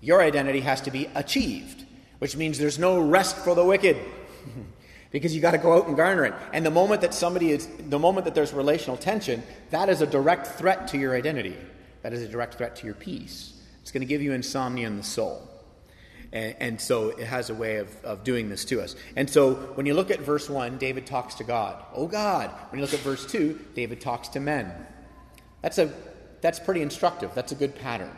your 0.00 0.20
identity 0.20 0.60
has 0.60 0.80
to 0.82 0.90
be 0.90 1.08
achieved, 1.14 1.84
which 2.18 2.36
means 2.36 2.58
there's 2.58 2.78
no 2.78 3.00
rest 3.00 3.36
for 3.36 3.54
the 3.54 3.64
wicked. 3.64 3.96
because 5.10 5.34
you 5.34 5.40
got 5.40 5.52
to 5.52 5.58
go 5.58 5.78
out 5.78 5.86
and 5.86 5.96
garner 5.96 6.24
it. 6.26 6.34
And 6.52 6.64
the 6.64 6.70
moment 6.70 7.00
that 7.00 7.14
somebody 7.14 7.50
is, 7.50 7.66
the 7.88 7.98
moment 7.98 8.24
that 8.26 8.34
there's 8.34 8.52
relational 8.52 8.96
tension, 8.96 9.42
that 9.70 9.88
is 9.88 10.02
a 10.02 10.06
direct 10.06 10.46
threat 10.46 10.88
to 10.88 10.98
your 10.98 11.14
identity. 11.14 11.56
That 12.02 12.12
is 12.12 12.22
a 12.22 12.28
direct 12.28 12.54
threat 12.54 12.76
to 12.76 12.86
your 12.86 12.94
peace. 12.94 13.54
It's 13.80 13.90
going 13.90 14.02
to 14.02 14.06
give 14.06 14.20
you 14.20 14.32
insomnia 14.32 14.86
in 14.86 14.96
the 14.96 15.02
soul. 15.02 15.48
And, 16.32 16.56
and, 16.58 16.80
so 16.80 17.10
it 17.10 17.24
has 17.26 17.50
a 17.50 17.54
way 17.54 17.76
of, 17.76 18.04
of 18.04 18.24
doing 18.24 18.48
this 18.48 18.64
to 18.66 18.82
us. 18.82 18.96
And 19.14 19.30
so 19.30 19.54
when 19.54 19.86
you 19.86 19.94
look 19.94 20.10
at 20.10 20.20
verse 20.20 20.50
1, 20.50 20.76
David 20.76 21.06
talks 21.06 21.36
to 21.36 21.44
God. 21.44 21.82
Oh 21.94 22.06
God. 22.06 22.50
When 22.70 22.78
you 22.78 22.84
look 22.84 22.94
at 22.94 23.00
verse 23.00 23.24
2, 23.26 23.58
David 23.74 24.00
talks 24.00 24.28
to 24.28 24.40
men. 24.40 24.72
That's, 25.62 25.78
a, 25.78 25.90
that's 26.40 26.58
pretty 26.58 26.82
instructive. 26.82 27.30
That's 27.34 27.52
a 27.52 27.56
good 27.56 27.74
pattern. 27.74 28.12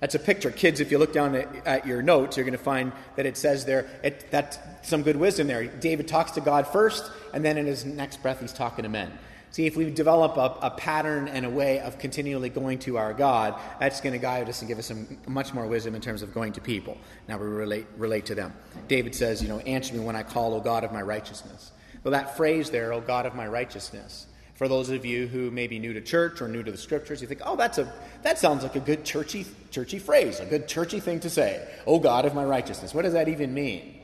That's 0.00 0.14
a 0.14 0.18
picture. 0.18 0.50
Kids, 0.50 0.80
if 0.80 0.90
you 0.90 0.98
look 0.98 1.12
down 1.12 1.34
at, 1.64 1.86
your 1.86 2.02
notes, 2.02 2.36
you're 2.36 2.44
going 2.44 2.58
to 2.58 2.62
find 2.62 2.92
that 3.16 3.26
it 3.26 3.36
says 3.36 3.64
there, 3.64 3.88
it, 4.02 4.30
that's 4.30 4.58
some 4.82 5.02
good 5.02 5.16
wisdom 5.16 5.46
there. 5.46 5.64
David 5.64 6.08
talks 6.08 6.32
to 6.32 6.40
God 6.40 6.66
first, 6.66 7.10
and 7.32 7.44
then 7.44 7.56
in 7.56 7.64
his 7.64 7.84
next 7.84 8.20
breath, 8.20 8.40
he's 8.40 8.52
talking 8.52 8.82
to 8.82 8.88
men. 8.88 9.10
See, 9.50 9.66
if 9.66 9.76
we 9.76 9.88
develop 9.88 10.36
a, 10.36 10.66
a 10.66 10.70
pattern 10.72 11.28
and 11.28 11.46
a 11.46 11.48
way 11.48 11.78
of 11.78 11.98
continually 11.98 12.48
going 12.48 12.80
to 12.80 12.98
our 12.98 13.14
God, 13.14 13.54
that's 13.78 14.00
going 14.00 14.12
to 14.12 14.18
guide 14.18 14.48
us 14.48 14.60
and 14.60 14.68
give 14.68 14.80
us 14.80 14.86
some 14.86 15.16
much 15.28 15.54
more 15.54 15.66
wisdom 15.66 15.94
in 15.94 16.00
terms 16.00 16.22
of 16.22 16.34
going 16.34 16.52
to 16.54 16.60
people. 16.60 16.98
Now 17.28 17.38
we 17.38 17.46
relate, 17.46 17.86
relate 17.96 18.26
to 18.26 18.34
them. 18.34 18.52
David 18.88 19.14
says, 19.14 19.40
you 19.40 19.48
know, 19.48 19.60
answer 19.60 19.94
me 19.94 20.00
when 20.00 20.16
I 20.16 20.24
call, 20.24 20.54
O 20.54 20.60
God 20.60 20.82
of 20.82 20.92
my 20.92 21.02
righteousness. 21.02 21.70
Well, 22.02 22.10
that 22.12 22.36
phrase 22.36 22.70
there, 22.70 22.92
O 22.92 23.00
God 23.00 23.26
of 23.26 23.36
my 23.36 23.46
righteousness, 23.46 24.26
for 24.54 24.68
those 24.68 24.88
of 24.90 25.04
you 25.04 25.26
who 25.26 25.50
may 25.50 25.66
be 25.66 25.78
new 25.78 25.92
to 25.92 26.00
church 26.00 26.40
or 26.40 26.48
new 26.48 26.62
to 26.62 26.70
the 26.70 26.78
scriptures, 26.78 27.20
you 27.20 27.26
think, 27.26 27.40
oh, 27.44 27.56
that's 27.56 27.78
a, 27.78 27.92
that 28.22 28.38
sounds 28.38 28.62
like 28.62 28.76
a 28.76 28.80
good 28.80 29.04
churchy, 29.04 29.44
churchy 29.70 29.98
phrase, 29.98 30.38
a 30.38 30.46
good 30.46 30.68
churchy 30.68 31.00
thing 31.00 31.20
to 31.20 31.30
say. 31.30 31.68
Oh, 31.86 31.98
God 31.98 32.24
of 32.24 32.34
my 32.34 32.44
righteousness. 32.44 32.94
What 32.94 33.02
does 33.02 33.14
that 33.14 33.28
even 33.28 33.52
mean? 33.52 34.00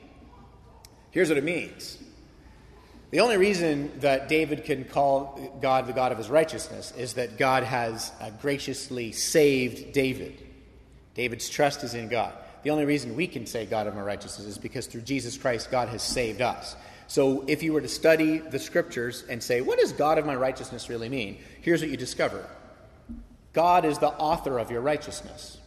Here's 1.13 1.29
what 1.29 1.39
it 1.39 1.45
means. 1.45 1.99
The 3.11 3.21
only 3.21 3.37
reason 3.37 3.91
that 4.01 4.29
David 4.29 4.65
can 4.65 4.85
call 4.85 5.59
God 5.61 5.87
the 5.87 5.93
God 5.93 6.13
of 6.13 6.19
his 6.19 6.29
righteousness 6.29 6.93
is 6.97 7.15
that 7.15 7.39
God 7.39 7.65
has 7.65 8.13
uh, 8.21 8.31
graciously 8.41 9.11
saved 9.11 9.93
David. 9.93 10.47
David's 11.15 11.49
trust 11.49 11.83
is 11.83 11.95
in 11.95 12.09
God. 12.09 12.33
The 12.63 12.71
only 12.71 12.85
reason 12.85 13.17
we 13.17 13.27
can 13.27 13.47
say 13.47 13.67
God 13.67 13.87
of 13.87 13.95
my 13.95 14.03
righteousness 14.03 14.47
is 14.47 14.59
because 14.59 14.87
through 14.87 15.01
Jesus 15.01 15.37
Christ, 15.37 15.71
God 15.71 15.89
has 15.89 16.03
saved 16.03 16.41
us. 16.41 16.77
So 17.11 17.43
if 17.49 17.65
you 17.65 17.73
were 17.73 17.81
to 17.81 17.89
study 17.89 18.39
the 18.39 18.61
scriptures 18.61 19.25
and 19.29 19.43
say, 19.43 19.63
what 19.63 19.81
does 19.81 19.91
God 19.91 20.17
of 20.17 20.25
my 20.25 20.37
righteousness 20.37 20.89
really 20.89 21.09
mean? 21.09 21.39
Here's 21.61 21.81
what 21.81 21.91
you 21.91 21.97
discover 21.97 22.49
God 23.53 23.85
is 23.85 23.99
the 23.99 24.11
author 24.11 24.61
of 24.61 24.71
your 24.71 24.81
righteousness. 24.81 25.59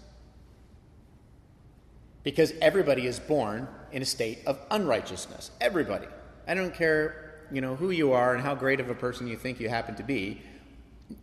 Because 2.23 2.53
everybody 2.61 3.07
is 3.07 3.19
born 3.19 3.67
in 3.91 4.01
a 4.01 4.05
state 4.05 4.39
of 4.47 4.57
unrighteousness. 4.71 5.51
Everybody. 5.59 6.07
I 6.47 6.53
don't 6.53 6.73
care, 6.73 7.41
you 7.51 7.59
know, 7.59 7.75
who 7.75 7.91
you 7.91 8.13
are 8.13 8.33
and 8.33 8.41
how 8.41 8.55
great 8.55 8.79
of 8.79 8.89
a 8.89 8.95
person 8.95 9.27
you 9.27 9.35
think 9.35 9.59
you 9.59 9.67
happen 9.67 9.95
to 9.95 10.03
be. 10.03 10.41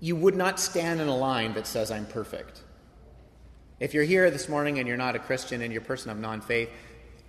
You 0.00 0.16
would 0.16 0.36
not 0.36 0.60
stand 0.60 1.00
in 1.00 1.08
a 1.08 1.16
line 1.16 1.54
that 1.54 1.66
says, 1.66 1.90
I'm 1.90 2.04
perfect. 2.04 2.60
If 3.78 3.94
you're 3.94 4.04
here 4.04 4.30
this 4.30 4.50
morning 4.50 4.78
and 4.80 4.86
you're 4.86 4.98
not 4.98 5.16
a 5.16 5.18
Christian 5.18 5.62
and 5.62 5.72
you're 5.72 5.80
a 5.80 5.86
person 5.86 6.10
of 6.10 6.18
non 6.18 6.42
faith, 6.42 6.68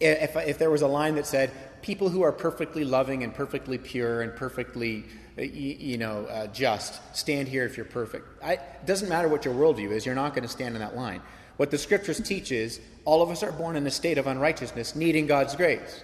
if, 0.02 0.36
if 0.36 0.58
there 0.58 0.70
was 0.70 0.82
a 0.82 0.88
line 0.88 1.16
that 1.16 1.26
said, 1.26 1.52
people 1.82 2.10
who 2.10 2.22
are 2.22 2.32
perfectly 2.32 2.84
loving 2.84 3.24
and 3.24 3.34
perfectly 3.34 3.78
pure 3.78 4.22
and 4.22 4.36
perfectly, 4.36 5.06
you, 5.38 5.98
know, 5.98 6.26
uh, 6.26 6.48
just, 6.48 7.00
stand 7.16 7.48
here 7.48 7.66
if 7.66 7.78
you're 7.78 7.86
perfect. 7.86 8.28
I, 8.44 8.54
it 8.54 8.86
doesn't 8.86 9.10
matter 9.10 9.28
what 9.28 9.46
your 9.46 9.54
worldview 9.54 9.92
is, 9.92 10.06
you're 10.06 10.16
not 10.16 10.34
going 10.34 10.44
to 10.44 10.50
stand 10.50 10.76
in 10.76 10.82
that 10.82 10.96
line. 10.96 11.22
What 11.58 11.72
the 11.72 11.78
scriptures 11.78 12.20
teach 12.20 12.52
is 12.52 12.80
all 13.06 13.22
of 13.22 13.30
us 13.30 13.44
are 13.44 13.52
born 13.52 13.76
in 13.76 13.86
a 13.86 13.92
state 13.92 14.18
of 14.18 14.28
unrighteousness, 14.28 14.96
needing 14.96 15.28
God's 15.28 15.56
grace. 15.56 16.04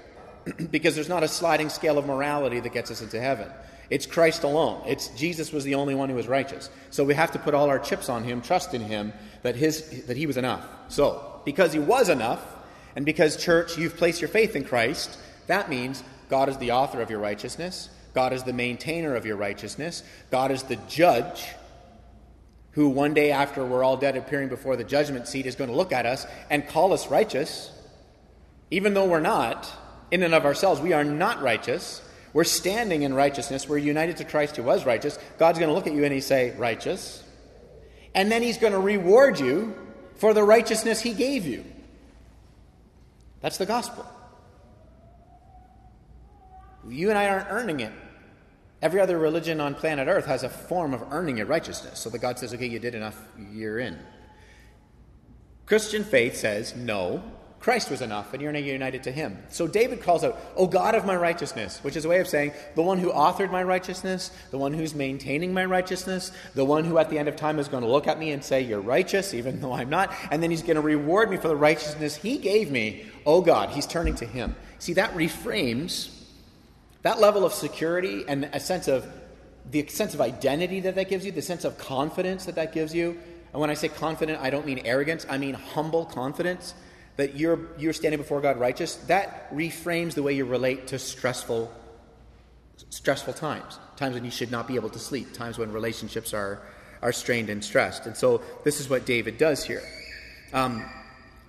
because 0.71 0.95
there's 0.95 1.09
not 1.09 1.23
a 1.23 1.27
sliding 1.27 1.69
scale 1.69 1.97
of 1.97 2.05
morality 2.05 2.59
that 2.59 2.73
gets 2.73 2.91
us 2.91 3.01
into 3.01 3.19
heaven. 3.19 3.49
It's 3.89 4.05
Christ 4.05 4.43
alone. 4.43 4.83
It's 4.85 5.07
Jesus 5.09 5.53
was 5.53 5.63
the 5.63 5.75
only 5.75 5.95
one 5.95 6.09
who 6.09 6.15
was 6.15 6.27
righteous. 6.27 6.69
So 6.89 7.03
we 7.03 7.13
have 7.13 7.31
to 7.31 7.39
put 7.39 7.53
all 7.53 7.69
our 7.69 7.79
chips 7.79 8.09
on 8.09 8.23
him, 8.23 8.41
trust 8.41 8.73
in 8.73 8.81
him 8.81 9.13
that 9.43 9.55
his 9.55 10.05
that 10.07 10.17
he 10.17 10.27
was 10.27 10.37
enough. 10.37 10.65
So, 10.89 11.41
because 11.45 11.71
he 11.71 11.79
was 11.79 12.09
enough, 12.09 12.41
and 12.97 13.05
because, 13.05 13.37
church, 13.37 13.77
you've 13.77 13.95
placed 13.95 14.21
your 14.21 14.27
faith 14.27 14.55
in 14.55 14.63
Christ, 14.63 15.19
that 15.45 15.69
means 15.69 16.03
God 16.29 16.49
is 16.49 16.57
the 16.57 16.71
author 16.71 16.99
of 16.99 17.11
your 17.11 17.19
righteousness, 17.19 17.89
God 18.15 18.33
is 18.33 18.41
the 18.41 18.53
maintainer 18.53 19.15
of 19.15 19.23
your 19.23 19.37
righteousness, 19.37 20.01
God 20.31 20.49
is 20.49 20.63
the 20.63 20.77
judge 20.87 21.45
who 22.71 22.89
one 22.89 23.13
day 23.13 23.29
after 23.29 23.63
we're 23.63 23.83
all 23.83 23.97
dead 23.97 24.17
appearing 24.17 24.49
before 24.49 24.75
the 24.75 24.83
judgment 24.83 25.27
seat 25.27 25.45
is 25.45 25.55
going 25.55 25.69
to 25.69 25.75
look 25.75 25.91
at 25.91 26.07
us 26.07 26.25
and 26.49 26.67
call 26.67 26.91
us 26.91 27.07
righteous, 27.11 27.71
even 28.71 28.95
though 28.95 29.05
we're 29.05 29.19
not. 29.19 29.71
In 30.09 30.23
and 30.23 30.33
of 30.33 30.45
ourselves, 30.45 30.81
we 30.81 30.93
are 30.93 31.03
not 31.03 31.39
righteous. 31.39 32.01
We're 32.33 32.45
standing 32.45 33.03
in 33.03 33.13
righteousness. 33.13 33.69
We're 33.69 33.77
united 33.77 34.17
to 34.17 34.25
Christ 34.25 34.57
who 34.57 34.63
was 34.63 34.87
righteous. 34.87 35.19
God's 35.37 35.59
going 35.59 35.69
to 35.69 35.75
look 35.75 35.85
at 35.85 35.93
you 35.93 36.03
and 36.03 36.13
He 36.13 36.21
say, 36.21 36.55
Righteous. 36.57 37.23
And 38.15 38.31
then 38.31 38.41
He's 38.41 38.57
going 38.57 38.73
to 38.73 38.79
reward 38.79 39.39
you 39.39 39.75
for 40.15 40.33
the 40.33 40.43
righteousness 40.43 40.99
He 40.99 41.13
gave 41.13 41.45
you. 41.45 41.63
That's 43.41 43.57
the 43.57 43.65
gospel. 43.65 44.05
You 46.87 47.09
and 47.09 47.17
I 47.17 47.27
aren't 47.27 47.47
earning 47.49 47.79
it. 47.81 47.91
Every 48.81 49.01
other 49.01 49.17
religion 49.17 49.59
on 49.59 49.75
planet 49.75 50.07
Earth 50.07 50.25
has 50.25 50.43
a 50.43 50.49
form 50.49 50.93
of 50.93 51.01
earning 51.11 51.37
your 51.37 51.47
righteousness. 51.47 51.99
So 51.99 52.09
the 52.09 52.19
God 52.19 52.37
says, 52.37 52.53
okay, 52.53 52.67
you 52.67 52.79
did 52.79 52.95
enough, 52.95 53.19
you're 53.51 53.79
in. 53.79 53.97
Christian 55.65 56.03
faith 56.03 56.37
says, 56.37 56.75
no, 56.75 57.23
Christ 57.59 57.89
was 57.89 58.01
enough, 58.01 58.33
and 58.33 58.41
you're 58.41 58.55
united 58.55 59.03
to 59.03 59.11
him. 59.11 59.37
So 59.49 59.67
David 59.67 60.01
calls 60.01 60.23
out, 60.23 60.39
O 60.55 60.67
God 60.67 60.95
of 60.95 61.05
my 61.05 61.15
righteousness, 61.15 61.79
which 61.83 61.95
is 61.95 62.05
a 62.05 62.09
way 62.09 62.19
of 62.19 62.27
saying, 62.27 62.53
the 62.75 62.83
one 62.83 62.99
who 62.99 63.11
authored 63.11 63.51
my 63.51 63.63
righteousness, 63.63 64.31
the 64.51 64.57
one 64.57 64.73
who's 64.73 64.93
maintaining 64.93 65.53
my 65.53 65.65
righteousness, 65.65 66.31
the 66.53 66.63
one 66.63 66.85
who 66.85 66.97
at 66.97 67.09
the 67.09 67.17
end 67.17 67.27
of 67.27 67.35
time 67.35 67.57
is 67.59 67.67
going 67.67 67.83
to 67.83 67.89
look 67.89 68.07
at 68.07 68.19
me 68.19 68.31
and 68.31 68.43
say, 68.43 68.61
You're 68.61 68.79
righteous, 68.79 69.33
even 69.33 69.59
though 69.59 69.73
I'm 69.73 69.89
not, 69.89 70.13
and 70.31 70.41
then 70.41 70.51
he's 70.51 70.61
going 70.61 70.75
to 70.75 70.81
reward 70.81 71.29
me 71.29 71.37
for 71.37 71.47
the 71.47 71.55
righteousness 71.55 72.15
he 72.15 72.37
gave 72.37 72.71
me. 72.71 73.05
O 73.25 73.41
God, 73.41 73.69
he's 73.69 73.87
turning 73.87 74.15
to 74.15 74.25
him. 74.25 74.55
See, 74.79 74.93
that 74.93 75.13
reframes 75.13 76.13
that 77.01 77.19
level 77.19 77.43
of 77.43 77.53
security 77.53 78.23
and 78.27 78.49
a 78.53 78.59
sense 78.59 78.87
of 78.87 79.07
the 79.69 79.85
sense 79.87 80.13
of 80.13 80.21
identity 80.21 80.79
that 80.81 80.95
that 80.95 81.09
gives 81.09 81.25
you, 81.25 81.31
the 81.31 81.41
sense 81.41 81.65
of 81.65 81.77
confidence 81.77 82.45
that 82.45 82.55
that 82.55 82.71
gives 82.71 82.93
you, 82.93 83.17
And 83.51 83.59
when 83.59 83.69
I 83.69 83.73
say 83.73 83.89
confident, 83.89 84.39
I 84.41 84.49
don't 84.49 84.65
mean 84.65 84.81
arrogance, 84.85 85.25
I 85.29 85.37
mean 85.37 85.55
humble 85.55 86.05
confidence 86.05 86.73
that 87.17 87.35
you're, 87.35 87.59
you're 87.77 87.93
standing 87.93 88.19
before 88.19 88.41
God 88.41 88.57
righteous. 88.57 88.95
That 89.07 89.53
reframes 89.53 90.13
the 90.13 90.23
way 90.23 90.33
you 90.33 90.45
relate 90.45 90.87
to 90.87 90.99
stressful, 90.99 91.71
stressful 92.89 93.33
times, 93.33 93.79
times 93.95 94.15
when 94.15 94.23
you 94.23 94.31
should 94.31 94.51
not 94.51 94.67
be 94.67 94.75
able 94.75 94.89
to 94.89 94.99
sleep, 94.99 95.33
times 95.33 95.57
when 95.57 95.71
relationships 95.71 96.33
are, 96.33 96.61
are 97.01 97.11
strained 97.11 97.49
and 97.49 97.63
stressed. 97.63 98.05
And 98.05 98.15
so 98.15 98.41
this 98.63 98.79
is 98.79 98.89
what 98.89 99.05
David 99.05 99.37
does 99.37 99.63
here. 99.63 99.83
Um, 100.53 100.85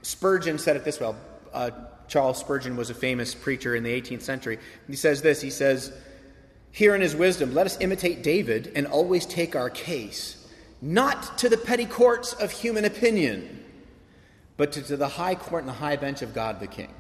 Spurgeon 0.03 0.59
said 0.59 0.77
it 0.77 0.85
this 0.85 1.01
way. 1.01 1.15
Uh, 1.53 1.71
Charles 2.09 2.39
Spurgeon 2.39 2.77
was 2.77 2.89
a 2.89 2.95
famous 2.95 3.35
preacher 3.35 3.77
in 3.77 3.83
the 3.83 4.01
18th 4.01 4.23
century. 4.23 4.59
He 4.87 4.97
says 4.97 5.21
this 5.21 5.43
He 5.43 5.51
says, 5.51 5.93
Here 6.73 6.95
in 6.95 7.03
his 7.03 7.15
wisdom, 7.15 7.55
let 7.55 7.67
us 7.67 7.79
imitate 7.81 8.23
David 8.23 8.73
and 8.75 8.87
always 8.87 9.27
take 9.27 9.55
our 9.55 9.69
case, 9.69 10.49
not 10.81 11.37
to 11.39 11.51
the 11.51 11.59
petty 11.59 11.85
courts 11.85 12.33
of 12.33 12.51
human 12.51 12.87
opinion, 12.87 13.58
but 14.59 14.73
to, 14.73 14.83
to 14.83 14.99
the 14.99 15.09
high 15.09 15.35
court 15.35 15.63
and 15.63 15.69
the 15.69 15.77
high 15.77 15.97
bench 15.97 16.21
of 16.21 16.35
God 16.35 16.61
the 16.61 16.67
King. 16.67 16.93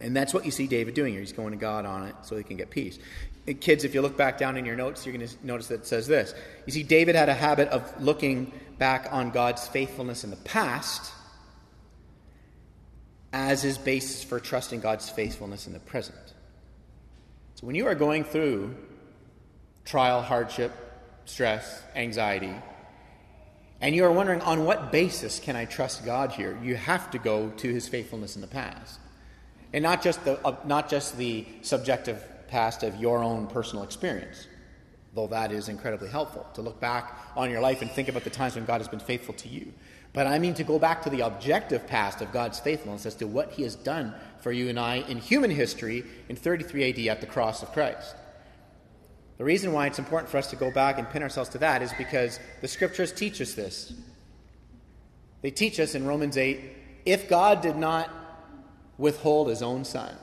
And 0.00 0.14
that's 0.14 0.34
what 0.34 0.44
you 0.44 0.50
see 0.50 0.66
David 0.66 0.94
doing 0.94 1.12
here. 1.12 1.20
He's 1.20 1.32
going 1.32 1.52
to 1.52 1.58
God 1.58 1.86
on 1.86 2.08
it 2.08 2.14
so 2.22 2.36
he 2.36 2.42
can 2.42 2.58
get 2.58 2.68
peace. 2.68 2.98
And 3.46 3.58
kids, 3.60 3.84
if 3.84 3.94
you 3.94 4.02
look 4.02 4.16
back 4.16 4.36
down 4.36 4.56
in 4.56 4.64
your 4.66 4.76
notes, 4.76 5.06
you're 5.06 5.14
going 5.14 5.26
to 5.26 5.34
notice 5.42 5.68
that 5.68 5.80
it 5.80 5.86
says 5.86 6.06
this. 6.06 6.34
You 6.66 6.72
see, 6.72 6.82
David 6.82 7.14
had 7.14 7.28
a 7.28 7.34
habit 7.34 7.68
of 7.68 8.02
looking 8.02 8.52
back 8.78 9.08
on 9.10 9.30
God's 9.30 9.66
faithfulness 9.68 10.24
in 10.24 10.30
the 10.30 10.36
past 10.36 11.12
as 13.32 13.62
his 13.62 13.78
basis 13.78 14.24
for 14.24 14.40
trusting 14.40 14.80
God's 14.80 15.08
faithfulness 15.08 15.66
in 15.66 15.72
the 15.72 15.80
present. 15.80 16.16
So 17.54 17.66
when 17.66 17.76
you 17.76 17.86
are 17.86 17.94
going 17.94 18.24
through 18.24 18.74
trial, 19.84 20.22
hardship, 20.22 20.72
stress, 21.26 21.82
anxiety, 21.94 22.54
and 23.80 23.94
you 23.94 24.04
are 24.04 24.12
wondering 24.12 24.40
on 24.42 24.64
what 24.64 24.92
basis 24.92 25.40
can 25.40 25.56
I 25.56 25.64
trust 25.64 26.04
God 26.04 26.32
here, 26.32 26.58
you 26.62 26.76
have 26.76 27.10
to 27.12 27.18
go 27.18 27.50
to 27.50 27.72
his 27.72 27.88
faithfulness 27.88 28.34
in 28.34 28.42
the 28.42 28.46
past. 28.46 29.00
And 29.72 29.82
not 29.82 30.02
just 30.02 30.24
the, 30.24 30.44
uh, 30.46 30.56
not 30.64 30.90
just 30.90 31.16
the 31.16 31.46
subjective 31.62 32.22
past 32.48 32.82
of 32.82 32.96
your 32.96 33.22
own 33.22 33.46
personal 33.46 33.84
experience, 33.84 34.46
though 35.14 35.28
that 35.28 35.52
is 35.52 35.68
incredibly 35.68 36.08
helpful 36.08 36.46
to 36.54 36.62
look 36.62 36.80
back 36.80 37.16
on 37.36 37.50
your 37.50 37.60
life 37.60 37.80
and 37.80 37.90
think 37.90 38.08
about 38.08 38.24
the 38.24 38.30
times 38.30 38.56
when 38.56 38.64
God 38.64 38.80
has 38.80 38.88
been 38.88 39.00
faithful 39.00 39.34
to 39.34 39.48
you. 39.48 39.72
But 40.12 40.26
I 40.26 40.38
mean 40.38 40.54
to 40.54 40.64
go 40.64 40.78
back 40.78 41.02
to 41.02 41.10
the 41.10 41.20
objective 41.20 41.86
past 41.86 42.20
of 42.20 42.32
God's 42.32 42.58
faithfulness 42.58 43.06
as 43.06 43.14
to 43.16 43.26
what 43.26 43.52
He 43.52 43.62
has 43.62 43.76
done 43.76 44.12
for 44.40 44.50
you 44.50 44.68
and 44.68 44.78
I 44.78 44.96
in 44.96 45.18
human 45.18 45.50
history 45.50 46.04
in 46.28 46.36
33 46.36 46.90
AD 46.90 46.98
at 47.16 47.20
the 47.20 47.26
cross 47.26 47.62
of 47.62 47.72
Christ. 47.72 48.16
The 49.40 49.46
reason 49.46 49.72
why 49.72 49.86
it's 49.86 49.98
important 49.98 50.28
for 50.28 50.36
us 50.36 50.50
to 50.50 50.56
go 50.56 50.70
back 50.70 50.98
and 50.98 51.08
pin 51.08 51.22
ourselves 51.22 51.48
to 51.50 51.58
that 51.58 51.80
is 51.80 51.94
because 51.94 52.38
the 52.60 52.68
scriptures 52.68 53.10
teach 53.10 53.40
us 53.40 53.54
this. 53.54 53.90
They 55.40 55.50
teach 55.50 55.80
us 55.80 55.94
in 55.94 56.06
Romans 56.06 56.36
8 56.36 56.60
if 57.06 57.26
God 57.26 57.62
did 57.62 57.76
not 57.76 58.10
withhold 58.98 59.48
His 59.48 59.62
own 59.62 59.86
Son, 59.86 60.14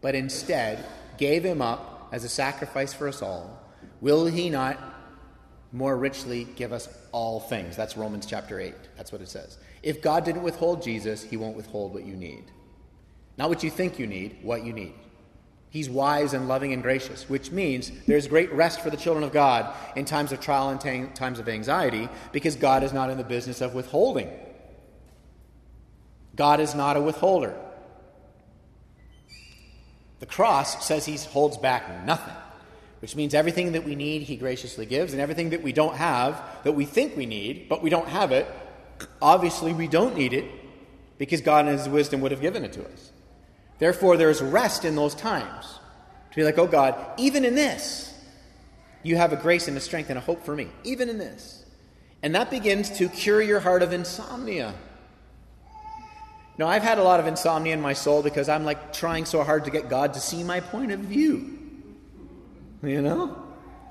but 0.00 0.14
instead 0.14 0.82
gave 1.18 1.44
Him 1.44 1.60
up 1.60 2.08
as 2.12 2.24
a 2.24 2.30
sacrifice 2.30 2.94
for 2.94 3.08
us 3.08 3.20
all, 3.20 3.62
will 4.00 4.24
He 4.24 4.48
not 4.48 4.78
more 5.70 5.94
richly 5.94 6.44
give 6.56 6.72
us 6.72 6.88
all 7.12 7.40
things. 7.40 7.76
That's 7.76 7.94
Romans 7.98 8.24
chapter 8.24 8.58
8. 8.58 8.74
That's 8.96 9.12
what 9.12 9.20
it 9.20 9.28
says. 9.28 9.58
If 9.82 10.00
God 10.00 10.24
didn't 10.24 10.44
withhold 10.44 10.82
Jesus, 10.82 11.22
he 11.22 11.36
won't 11.36 11.58
withhold 11.58 11.92
what 11.92 12.06
you 12.06 12.16
need. 12.16 12.44
Not 13.36 13.50
what 13.50 13.62
you 13.62 13.70
think 13.70 13.98
you 13.98 14.06
need, 14.06 14.38
what 14.40 14.64
you 14.64 14.72
need. 14.72 14.94
He's 15.70 15.88
wise 15.88 16.32
and 16.32 16.48
loving 16.48 16.72
and 16.72 16.82
gracious, 16.82 17.28
which 17.28 17.50
means 17.50 17.92
there's 18.06 18.26
great 18.26 18.52
rest 18.52 18.80
for 18.80 18.90
the 18.90 18.96
children 18.96 19.24
of 19.24 19.32
God 19.32 19.74
in 19.96 20.04
times 20.04 20.32
of 20.32 20.40
trial 20.40 20.68
and 20.68 21.14
times 21.14 21.38
of 21.38 21.48
anxiety 21.48 22.08
because 22.32 22.56
God 22.56 22.82
is 22.82 22.92
not 22.92 23.10
in 23.10 23.18
the 23.18 23.24
business 23.24 23.60
of 23.60 23.74
withholding. 23.74 24.30
God 26.34 26.60
is 26.60 26.74
not 26.74 26.96
a 26.96 27.00
withholder. 27.00 27.54
The 30.18 30.26
cross 30.26 30.84
says 30.84 31.06
he 31.06 31.16
holds 31.16 31.56
back 31.56 32.04
nothing 32.04 32.34
which 33.00 33.16
means 33.16 33.34
everything 33.34 33.72
that 33.72 33.84
we 33.84 33.94
need, 33.94 34.22
He 34.22 34.36
graciously 34.36 34.86
gives, 34.86 35.12
and 35.12 35.20
everything 35.20 35.50
that 35.50 35.62
we 35.62 35.72
don't 35.72 35.96
have, 35.96 36.40
that 36.64 36.72
we 36.72 36.84
think 36.84 37.16
we 37.16 37.26
need, 37.26 37.68
but 37.68 37.82
we 37.82 37.90
don't 37.90 38.08
have 38.08 38.30
it, 38.30 38.46
obviously 39.20 39.72
we 39.72 39.88
don't 39.88 40.14
need 40.14 40.32
it 40.32 40.44
because 41.18 41.40
God 41.40 41.66
in 41.66 41.76
His 41.76 41.88
wisdom 41.88 42.20
would 42.20 42.30
have 42.30 42.40
given 42.40 42.64
it 42.64 42.72
to 42.74 42.84
us. 42.84 43.10
Therefore, 43.80 44.16
there's 44.16 44.40
rest 44.40 44.84
in 44.84 44.94
those 44.94 45.14
times 45.14 45.80
to 46.30 46.36
be 46.36 46.44
like, 46.44 46.58
oh 46.58 46.66
God, 46.66 46.94
even 47.18 47.44
in 47.44 47.54
this, 47.54 48.14
you 49.02 49.16
have 49.16 49.32
a 49.32 49.36
grace 49.36 49.66
and 49.66 49.76
a 49.76 49.80
strength 49.80 50.10
and 50.10 50.18
a 50.18 50.20
hope 50.20 50.44
for 50.44 50.54
me, 50.54 50.68
even 50.84 51.08
in 51.08 51.18
this. 51.18 51.64
And 52.22 52.34
that 52.34 52.50
begins 52.50 52.90
to 52.98 53.08
cure 53.08 53.40
your 53.40 53.60
heart 53.60 53.82
of 53.82 53.92
insomnia. 53.92 54.74
Now, 56.58 56.68
I've 56.68 56.82
had 56.82 56.98
a 56.98 57.02
lot 57.02 57.20
of 57.20 57.26
insomnia 57.26 57.72
in 57.72 57.80
my 57.80 57.94
soul 57.94 58.22
because 58.22 58.50
I'm 58.50 58.66
like 58.66 58.92
trying 58.92 59.24
so 59.24 59.42
hard 59.42 59.64
to 59.64 59.70
get 59.70 59.88
God 59.88 60.12
to 60.12 60.20
see 60.20 60.44
my 60.44 60.60
point 60.60 60.92
of 60.92 61.00
view. 61.00 61.58
You 62.82 63.00
know? 63.00 63.39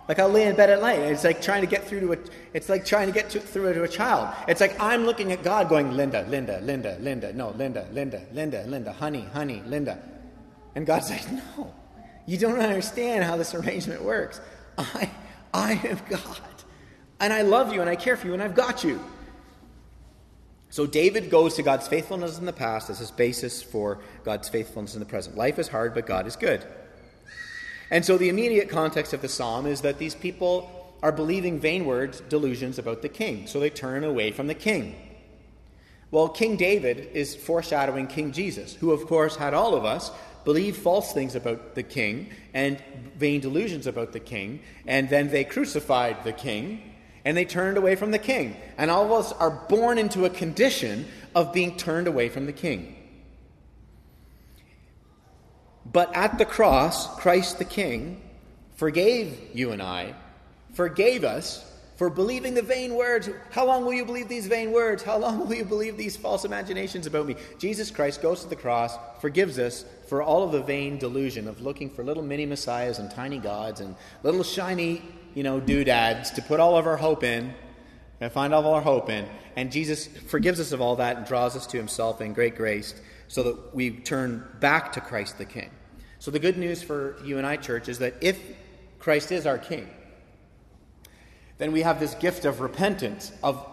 Like 0.09 0.17
I'll 0.17 0.27
lay 0.27 0.47
in 0.47 0.55
bed 0.55 0.71
at 0.71 0.81
night. 0.81 0.97
It's 0.99 1.23
like 1.23 1.39
trying 1.39 1.61
to 1.61 1.67
get 1.67 1.83
through 1.83 1.99
to 1.99 2.13
a. 2.13 2.17
It's 2.51 2.67
like 2.67 2.83
trying 2.83 3.05
to 3.05 3.13
get 3.13 3.29
to, 3.29 3.39
through 3.39 3.71
to 3.75 3.83
a 3.83 3.87
child. 3.87 4.33
It's 4.47 4.59
like 4.59 4.75
I'm 4.81 5.05
looking 5.05 5.31
at 5.31 5.43
God, 5.43 5.69
going, 5.69 5.91
Linda, 5.91 6.25
Linda, 6.27 6.59
Linda, 6.61 6.97
Linda, 6.99 7.31
no, 7.31 7.51
Linda, 7.51 7.87
Linda, 7.93 8.25
Linda, 8.33 8.63
Linda, 8.65 8.91
honey, 8.91 9.27
honey, 9.31 9.61
Linda, 9.67 10.01
and 10.73 10.87
God's 10.87 11.11
like, 11.11 11.31
no, 11.31 11.71
you 12.25 12.39
don't 12.39 12.59
understand 12.59 13.23
how 13.23 13.37
this 13.37 13.53
arrangement 13.53 14.01
works. 14.01 14.41
I, 14.79 15.11
I 15.53 15.73
am 15.73 15.99
God, 16.09 16.41
and 17.19 17.31
I 17.31 17.43
love 17.43 17.71
you, 17.71 17.81
and 17.81 17.89
I 17.89 17.95
care 17.95 18.17
for 18.17 18.25
you, 18.25 18.33
and 18.33 18.41
I've 18.41 18.55
got 18.55 18.83
you. 18.83 18.99
So 20.71 20.87
David 20.87 21.29
goes 21.29 21.53
to 21.55 21.63
God's 21.63 21.87
faithfulness 21.87 22.39
in 22.39 22.47
the 22.47 22.53
past 22.53 22.89
as 22.89 22.97
his 22.97 23.11
basis 23.11 23.61
for 23.61 23.99
God's 24.23 24.49
faithfulness 24.49 24.95
in 24.95 25.01
the 25.01 25.05
present. 25.05 25.37
Life 25.37 25.59
is 25.59 25.67
hard, 25.67 25.93
but 25.93 26.07
God 26.07 26.25
is 26.25 26.35
good. 26.35 26.65
And 27.91 28.05
so 28.05 28.17
the 28.17 28.29
immediate 28.29 28.69
context 28.69 29.13
of 29.13 29.21
the 29.21 29.29
psalm 29.29 29.65
is 29.65 29.81
that 29.81 29.97
these 29.97 30.15
people 30.15 30.95
are 31.01 31.11
believing 31.11 31.59
vain 31.59 31.85
words, 31.85 32.21
delusions 32.21 32.77
about 32.77 33.01
the 33.01 33.09
king. 33.09 33.47
So 33.47 33.59
they 33.59 33.69
turn 33.69 34.03
away 34.03 34.31
from 34.31 34.47
the 34.47 34.53
king. 34.53 34.95
Well, 36.11 36.29
King 36.29 36.55
David 36.55 37.09
is 37.13 37.35
foreshadowing 37.35 38.07
King 38.07 38.31
Jesus, 38.31 38.73
who, 38.73 38.91
of 38.91 39.05
course, 39.05 39.35
had 39.35 39.53
all 39.53 39.75
of 39.75 39.85
us 39.85 40.11
believe 40.43 40.77
false 40.77 41.13
things 41.13 41.35
about 41.35 41.75
the 41.75 41.83
king 41.83 42.29
and 42.53 42.81
vain 43.15 43.41
delusions 43.41 43.85
about 43.85 44.13
the 44.13 44.19
king, 44.19 44.61
and 44.87 45.09
then 45.09 45.29
they 45.29 45.43
crucified 45.43 46.23
the 46.23 46.33
king 46.33 46.81
and 47.25 47.35
they 47.35 47.45
turned 47.45 47.77
away 47.77 47.95
from 47.95 48.11
the 48.11 48.19
king. 48.19 48.55
And 48.77 48.89
all 48.89 49.05
of 49.05 49.11
us 49.11 49.31
are 49.33 49.51
born 49.51 49.97
into 49.97 50.25
a 50.25 50.29
condition 50.29 51.05
of 51.35 51.53
being 51.53 51.77
turned 51.77 52.07
away 52.07 52.29
from 52.29 52.45
the 52.45 52.53
king. 52.53 52.95
But 55.91 56.15
at 56.15 56.37
the 56.37 56.45
cross, 56.45 57.07
Christ 57.19 57.57
the 57.57 57.65
King 57.65 58.21
forgave 58.75 59.37
you 59.53 59.71
and 59.71 59.81
I, 59.81 60.13
forgave 60.73 61.23
us 61.23 61.65
for 61.97 62.09
believing 62.09 62.53
the 62.53 62.61
vain 62.61 62.95
words. 62.95 63.29
How 63.51 63.65
long 63.65 63.83
will 63.83 63.93
you 63.93 64.05
believe 64.05 64.29
these 64.29 64.47
vain 64.47 64.71
words? 64.71 65.03
How 65.03 65.17
long 65.17 65.39
will 65.47 65.53
you 65.53 65.65
believe 65.65 65.97
these 65.97 66.15
false 66.15 66.45
imaginations 66.45 67.07
about 67.07 67.27
me? 67.27 67.35
Jesus 67.57 67.91
Christ 67.91 68.21
goes 68.21 68.41
to 68.43 68.47
the 68.47 68.55
cross, 68.55 68.97
forgives 69.19 69.59
us 69.59 69.83
for 70.07 70.23
all 70.23 70.43
of 70.43 70.53
the 70.53 70.61
vain 70.61 70.97
delusion 70.97 71.47
of 71.47 71.61
looking 71.61 71.89
for 71.89 72.03
little 72.03 72.23
mini 72.23 72.45
messiahs 72.45 72.99
and 72.99 73.11
tiny 73.11 73.37
gods 73.37 73.81
and 73.81 73.95
little 74.23 74.43
shiny, 74.43 75.01
you 75.35 75.43
know, 75.43 75.59
doodads 75.59 76.31
to 76.31 76.41
put 76.41 76.61
all 76.61 76.77
of 76.77 76.87
our 76.87 76.95
hope 76.97 77.23
in 77.23 77.53
and 78.21 78.31
find 78.31 78.53
all 78.53 78.61
of 78.61 78.67
our 78.67 78.81
hope 78.81 79.09
in. 79.09 79.27
And 79.57 79.71
Jesus 79.71 80.07
forgives 80.07 80.61
us 80.61 80.71
of 80.71 80.79
all 80.79 80.95
that 80.97 81.17
and 81.17 81.25
draws 81.25 81.57
us 81.57 81.67
to 81.67 81.77
himself 81.77 82.21
in 82.21 82.31
great 82.31 82.55
grace 82.55 82.93
so 83.27 83.43
that 83.43 83.75
we 83.75 83.91
turn 83.91 84.47
back 84.61 84.93
to 84.93 85.01
Christ 85.01 85.37
the 85.37 85.45
King. 85.45 85.69
So, 86.19 86.31
the 86.31 86.39
good 86.39 86.57
news 86.57 86.83
for 86.83 87.15
you 87.23 87.37
and 87.37 87.47
I, 87.47 87.55
church, 87.55 87.87
is 87.87 87.99
that 87.99 88.15
if 88.19 88.37
Christ 88.99 89.31
is 89.31 89.45
our 89.45 89.57
King, 89.57 89.89
then 91.57 91.71
we 91.71 91.81
have 91.81 91.99
this 91.99 92.13
gift 92.15 92.43
of 92.43 92.59
repentance, 92.59 93.31
of 93.41 93.65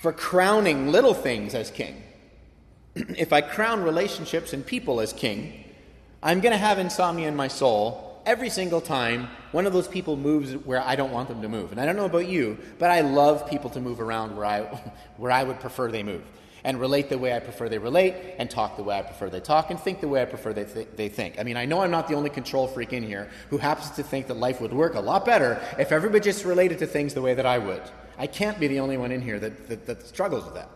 for 0.00 0.12
crowning 0.12 0.90
little 0.90 1.12
things 1.12 1.54
as 1.54 1.70
King. 1.70 2.02
if 2.94 3.34
I 3.34 3.42
crown 3.42 3.82
relationships 3.82 4.54
and 4.54 4.64
people 4.64 5.00
as 5.00 5.12
King, 5.12 5.64
I'm 6.22 6.40
going 6.40 6.52
to 6.52 6.58
have 6.58 6.78
insomnia 6.78 7.28
in 7.28 7.36
my 7.36 7.48
soul 7.48 8.22
every 8.24 8.48
single 8.48 8.80
time 8.80 9.28
one 9.52 9.66
of 9.66 9.74
those 9.74 9.86
people 9.86 10.16
moves 10.16 10.54
where 10.54 10.80
I 10.80 10.96
don't 10.96 11.12
want 11.12 11.28
them 11.28 11.42
to 11.42 11.48
move. 11.50 11.70
And 11.70 11.78
I 11.78 11.84
don't 11.84 11.96
know 11.96 12.06
about 12.06 12.28
you, 12.28 12.56
but 12.78 12.90
I 12.90 13.02
love 13.02 13.48
people 13.48 13.68
to 13.70 13.80
move 13.80 14.00
around 14.00 14.34
where 14.34 14.46
I, 14.46 14.60
where 15.18 15.30
I 15.30 15.44
would 15.44 15.60
prefer 15.60 15.90
they 15.90 16.02
move 16.02 16.22
and 16.64 16.80
relate 16.80 17.10
the 17.10 17.18
way 17.18 17.34
I 17.34 17.40
prefer 17.40 17.68
they 17.68 17.78
relate, 17.78 18.14
and 18.38 18.50
talk 18.50 18.76
the 18.76 18.82
way 18.82 18.98
I 18.98 19.02
prefer 19.02 19.28
they 19.28 19.40
talk, 19.40 19.70
and 19.70 19.78
think 19.78 20.00
the 20.00 20.08
way 20.08 20.22
I 20.22 20.24
prefer 20.24 20.54
they, 20.54 20.64
th- 20.64 20.88
they 20.96 21.08
think. 21.10 21.38
I 21.38 21.42
mean, 21.42 21.58
I 21.58 21.66
know 21.66 21.82
I'm 21.82 21.90
not 21.90 22.08
the 22.08 22.14
only 22.14 22.30
control 22.30 22.66
freak 22.66 22.94
in 22.94 23.02
here 23.02 23.28
who 23.50 23.58
happens 23.58 23.90
to 23.92 24.02
think 24.02 24.28
that 24.28 24.38
life 24.38 24.60
would 24.62 24.72
work 24.72 24.94
a 24.94 25.00
lot 25.00 25.26
better 25.26 25.62
if 25.78 25.92
everybody 25.92 26.24
just 26.24 26.44
related 26.44 26.78
to 26.78 26.86
things 26.86 27.12
the 27.12 27.22
way 27.22 27.34
that 27.34 27.44
I 27.44 27.58
would. 27.58 27.82
I 28.16 28.26
can't 28.26 28.58
be 28.58 28.66
the 28.66 28.80
only 28.80 28.96
one 28.96 29.12
in 29.12 29.20
here 29.20 29.38
that, 29.38 29.68
that, 29.68 29.86
that 29.86 30.06
struggles 30.06 30.44
with 30.44 30.54
that. 30.54 30.70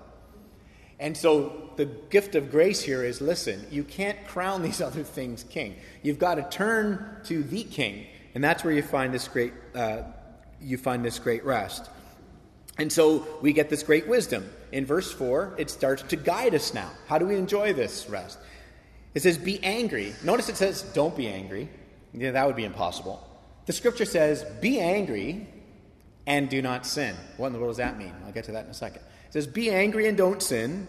And 1.01 1.16
so 1.16 1.70
the 1.77 1.87
gift 1.87 2.35
of 2.35 2.51
grace 2.51 2.83
here 2.83 3.05
is 3.05 3.20
listen, 3.20 3.64
you 3.70 3.85
can't 3.85 4.27
crown 4.27 4.62
these 4.68 4.81
other 4.81 5.03
things 5.03 5.44
king. 5.44 5.77
You've 6.03 6.18
got 6.18 6.35
to 6.35 6.48
turn 6.51 7.18
to 7.24 7.42
the 7.42 7.64
king, 7.64 8.07
and 8.35 8.42
that's 8.42 8.62
where 8.62 8.74
you 8.74 8.83
find 8.83 9.14
this 9.14 9.27
great, 9.29 9.53
uh, 9.74 10.03
you 10.61 10.77
find 10.77 11.05
this 11.05 11.18
great 11.18 11.44
rest. 11.44 11.88
And 12.77 12.92
so 12.92 13.27
we 13.40 13.53
get 13.53 13.70
this 13.70 13.83
great 13.83 14.07
wisdom. 14.07 14.48
In 14.72 14.85
verse 14.85 15.12
4, 15.12 15.54
it 15.59 15.70
starts 15.70 16.02
to 16.04 16.16
guide 16.16 16.54
us 16.54 16.74
now. 16.74 16.90
How 17.07 17.18
do 17.18 17.26
we 17.26 17.37
enjoy 17.37 17.72
this 17.72 18.09
rest? 18.09 18.38
It 19.14 19.22
says, 19.22 19.38
Be 19.38 19.62
angry. 19.64 20.14
Notice 20.22 20.48
it 20.48 20.57
says, 20.57 20.83
Don't 20.83 21.16
be 21.16 21.28
angry. 21.28 21.68
Yeah, 22.12 22.33
that 22.33 22.46
would 22.46 22.57
be 22.57 22.64
impossible. 22.64 23.26
The 23.66 23.72
scripture 23.72 24.04
says, 24.04 24.44
Be 24.61 24.81
angry 24.81 25.46
and 26.26 26.48
do 26.48 26.62
not 26.62 26.87
sin. 26.87 27.16
What 27.37 27.48
in 27.48 27.52
the 27.52 27.59
world 27.59 27.70
does 27.70 27.78
that 27.78 27.98
mean? 27.98 28.12
I'll 28.26 28.33
get 28.33 28.44
to 28.44 28.52
that 28.52 28.64
in 28.64 28.70
a 28.70 28.74
second. 28.74 29.02
It 29.26 29.33
says, 29.33 29.46
Be 29.46 29.70
angry 29.70 30.07
and 30.09 30.16
don't 30.16 30.42
sin. 30.42 30.87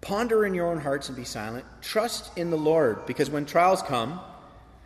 Ponder 0.00 0.44
in 0.44 0.54
your 0.54 0.68
own 0.68 0.80
hearts 0.80 1.08
and 1.08 1.16
be 1.16 1.24
silent. 1.24 1.64
Trust 1.80 2.36
in 2.36 2.50
the 2.50 2.58
Lord, 2.58 3.06
because 3.06 3.30
when 3.30 3.46
trials 3.46 3.82
come, 3.82 4.20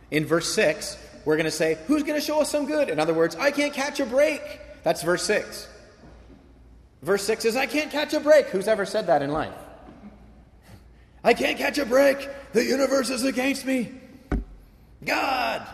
in 0.09 0.25
verse 0.25 0.53
6, 0.53 0.97
we're 1.25 1.35
going 1.35 1.45
to 1.45 1.51
say, 1.51 1.77
Who's 1.87 2.03
going 2.03 2.19
to 2.19 2.25
show 2.25 2.41
us 2.41 2.49
some 2.49 2.65
good? 2.65 2.89
In 2.89 2.99
other 2.99 3.13
words, 3.13 3.35
I 3.35 3.51
can't 3.51 3.73
catch 3.73 3.99
a 3.99 4.05
break. 4.05 4.41
That's 4.83 5.03
verse 5.03 5.23
6. 5.25 5.67
Verse 7.01 7.23
6 7.23 7.45
is, 7.45 7.55
I 7.55 7.65
can't 7.65 7.91
catch 7.91 8.13
a 8.13 8.19
break. 8.19 8.47
Who's 8.47 8.67
ever 8.67 8.85
said 8.85 9.07
that 9.07 9.21
in 9.21 9.31
life? 9.31 9.53
I 11.23 11.33
can't 11.33 11.57
catch 11.57 11.77
a 11.77 11.85
break. 11.85 12.29
The 12.53 12.63
universe 12.63 13.09
is 13.09 13.23
against 13.23 13.65
me. 13.65 13.91
God. 15.03 15.65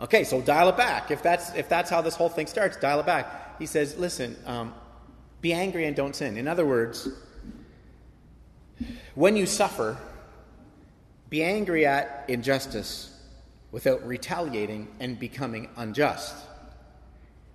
Okay, 0.00 0.22
so 0.24 0.40
dial 0.40 0.68
it 0.68 0.76
back. 0.76 1.10
If 1.10 1.22
that's, 1.22 1.52
if 1.54 1.68
that's 1.68 1.90
how 1.90 2.00
this 2.00 2.14
whole 2.14 2.28
thing 2.28 2.46
starts, 2.46 2.76
dial 2.76 3.00
it 3.00 3.06
back. 3.06 3.58
He 3.58 3.66
says, 3.66 3.96
listen, 3.98 4.36
um, 4.46 4.72
be 5.40 5.52
angry 5.52 5.86
and 5.86 5.96
don't 5.96 6.14
sin. 6.14 6.36
In 6.36 6.46
other 6.46 6.64
words, 6.64 7.08
when 9.14 9.36
you 9.36 9.46
suffer, 9.46 9.96
be 11.28 11.42
angry 11.42 11.86
at 11.86 12.24
injustice 12.28 13.20
without 13.72 14.06
retaliating 14.06 14.88
and 15.00 15.18
becoming 15.18 15.68
unjust. 15.76 16.36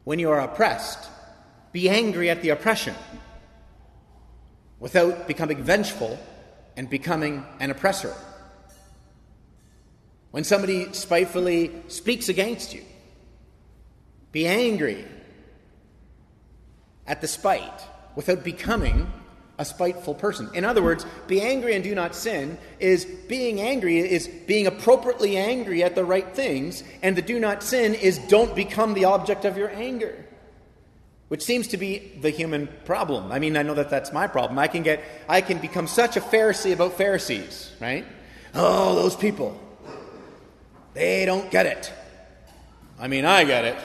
When 0.03 0.19
you 0.19 0.29
are 0.29 0.41
oppressed, 0.41 1.09
be 1.73 1.89
angry 1.89 2.29
at 2.29 2.41
the 2.41 2.49
oppression 2.49 2.95
without 4.79 5.27
becoming 5.27 5.61
vengeful 5.61 6.17
and 6.77 6.89
becoming 6.89 7.45
an 7.59 7.71
oppressor. 7.71 8.13
When 10.31 10.43
somebody 10.43 10.93
spitefully 10.93 11.71
speaks 11.87 12.29
against 12.29 12.73
you, 12.73 12.83
be 14.31 14.47
angry 14.47 15.05
at 17.05 17.21
the 17.21 17.27
spite 17.27 17.81
without 18.15 18.43
becoming 18.43 19.11
a 19.59 19.65
spiteful 19.65 20.15
person. 20.15 20.49
In 20.53 20.65
other 20.65 20.81
words, 20.81 21.05
be 21.27 21.41
angry 21.41 21.75
and 21.75 21.83
do 21.83 21.93
not 21.93 22.15
sin 22.15 22.57
is 22.79 23.05
being 23.05 23.61
angry 23.61 23.99
is 23.99 24.27
being 24.27 24.65
appropriately 24.65 25.37
angry 25.37 25.83
at 25.83 25.93
the 25.93 26.03
right 26.03 26.35
things, 26.35 26.83
and 27.03 27.15
the 27.15 27.21
do 27.21 27.39
not 27.39 27.61
sin 27.61 27.93
is 27.93 28.17
don't 28.27 28.55
become 28.55 28.95
the 28.95 29.05
object 29.05 29.45
of 29.45 29.57
your 29.57 29.69
anger. 29.69 30.25
Which 31.33 31.41
seems 31.41 31.69
to 31.69 31.77
be 31.77 32.11
the 32.21 32.29
human 32.29 32.67
problem. 32.85 33.31
I 33.31 33.39
mean, 33.39 33.57
I 33.57 33.63
know 33.63 33.73
that 33.73 33.89
that's 33.89 34.13
my 34.13 34.27
problem. 34.27 34.59
I 34.59 34.67
can 34.67 34.83
get 34.83 35.03
I 35.27 35.41
can 35.41 35.57
become 35.57 35.87
such 35.87 36.15
a 36.15 36.21
Pharisee 36.21 36.73
about 36.73 36.93
Pharisees, 36.93 37.71
right? 37.79 38.05
Oh, 38.53 38.93
those 38.93 39.15
people. 39.15 39.59
They 40.93 41.25
don't 41.25 41.49
get 41.49 41.65
it. 41.65 41.91
I 42.99 43.07
mean, 43.07 43.25
I 43.25 43.45
get 43.45 43.65
it, 43.65 43.77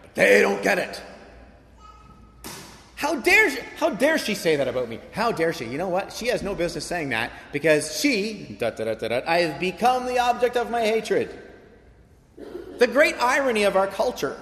but 0.00 0.14
they 0.14 0.40
don't 0.40 0.62
get 0.62 0.78
it. 0.78 1.02
How 2.96 3.16
dare, 3.16 3.50
she, 3.50 3.60
how 3.76 3.90
dare 3.90 4.16
she 4.16 4.34
say 4.34 4.56
that 4.56 4.66
about 4.66 4.88
me? 4.88 4.98
How 5.12 5.30
dare 5.30 5.52
she? 5.52 5.66
You 5.66 5.76
know 5.76 5.90
what? 5.90 6.10
She 6.10 6.28
has 6.28 6.42
no 6.42 6.54
business 6.54 6.86
saying 6.86 7.10
that 7.10 7.32
because 7.52 8.00
she, 8.00 8.56
da, 8.58 8.70
da, 8.70 8.94
da, 8.94 9.20
I 9.26 9.40
have 9.40 9.60
become 9.60 10.06
the 10.06 10.20
object 10.20 10.56
of 10.56 10.70
my 10.70 10.80
hatred. 10.80 11.28
The 12.78 12.86
great 12.86 13.16
irony 13.20 13.64
of 13.64 13.76
our 13.76 13.88
culture 13.88 14.38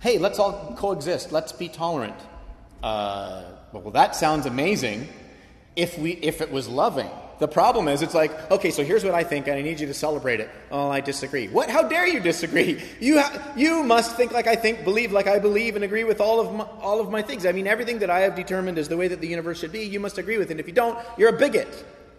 hey, 0.00 0.18
let's 0.18 0.38
all 0.38 0.74
coexist, 0.76 1.32
let's 1.32 1.52
be 1.52 1.68
tolerant. 1.68 2.16
Uh, 2.82 3.44
well, 3.72 3.90
that 3.90 4.16
sounds 4.16 4.46
amazing 4.46 5.08
if, 5.76 5.98
we, 5.98 6.12
if 6.12 6.40
it 6.40 6.50
was 6.50 6.68
loving. 6.68 7.10
The 7.38 7.48
problem 7.48 7.86
is, 7.86 8.02
it's 8.02 8.14
like, 8.14 8.50
okay, 8.50 8.72
so 8.72 8.82
here's 8.82 9.04
what 9.04 9.14
I 9.14 9.22
think, 9.22 9.46
and 9.46 9.56
I 9.56 9.62
need 9.62 9.78
you 9.78 9.86
to 9.86 9.94
celebrate 9.94 10.40
it. 10.40 10.50
Oh, 10.72 10.90
I 10.90 11.00
disagree. 11.00 11.46
What? 11.46 11.70
How 11.70 11.82
dare 11.82 12.06
you 12.06 12.20
disagree? 12.20 12.82
You, 13.00 13.20
ha- 13.20 13.52
you 13.56 13.84
must 13.84 14.16
think 14.16 14.32
like 14.32 14.48
I 14.48 14.56
think, 14.56 14.82
believe 14.82 15.12
like 15.12 15.28
I 15.28 15.38
believe, 15.38 15.76
and 15.76 15.84
agree 15.84 16.02
with 16.02 16.20
all 16.20 16.40
of, 16.40 16.52
my, 16.52 16.64
all 16.80 17.00
of 17.00 17.10
my 17.10 17.22
things. 17.22 17.46
I 17.46 17.52
mean, 17.52 17.68
everything 17.68 18.00
that 18.00 18.10
I 18.10 18.20
have 18.20 18.34
determined 18.34 18.76
is 18.76 18.88
the 18.88 18.96
way 18.96 19.06
that 19.06 19.20
the 19.20 19.28
universe 19.28 19.60
should 19.60 19.70
be, 19.70 19.84
you 19.84 20.00
must 20.00 20.18
agree 20.18 20.36
with. 20.36 20.50
And 20.50 20.58
if 20.58 20.66
you 20.66 20.72
don't, 20.72 20.98
you're 21.16 21.28
a 21.28 21.38
bigot. 21.38 21.68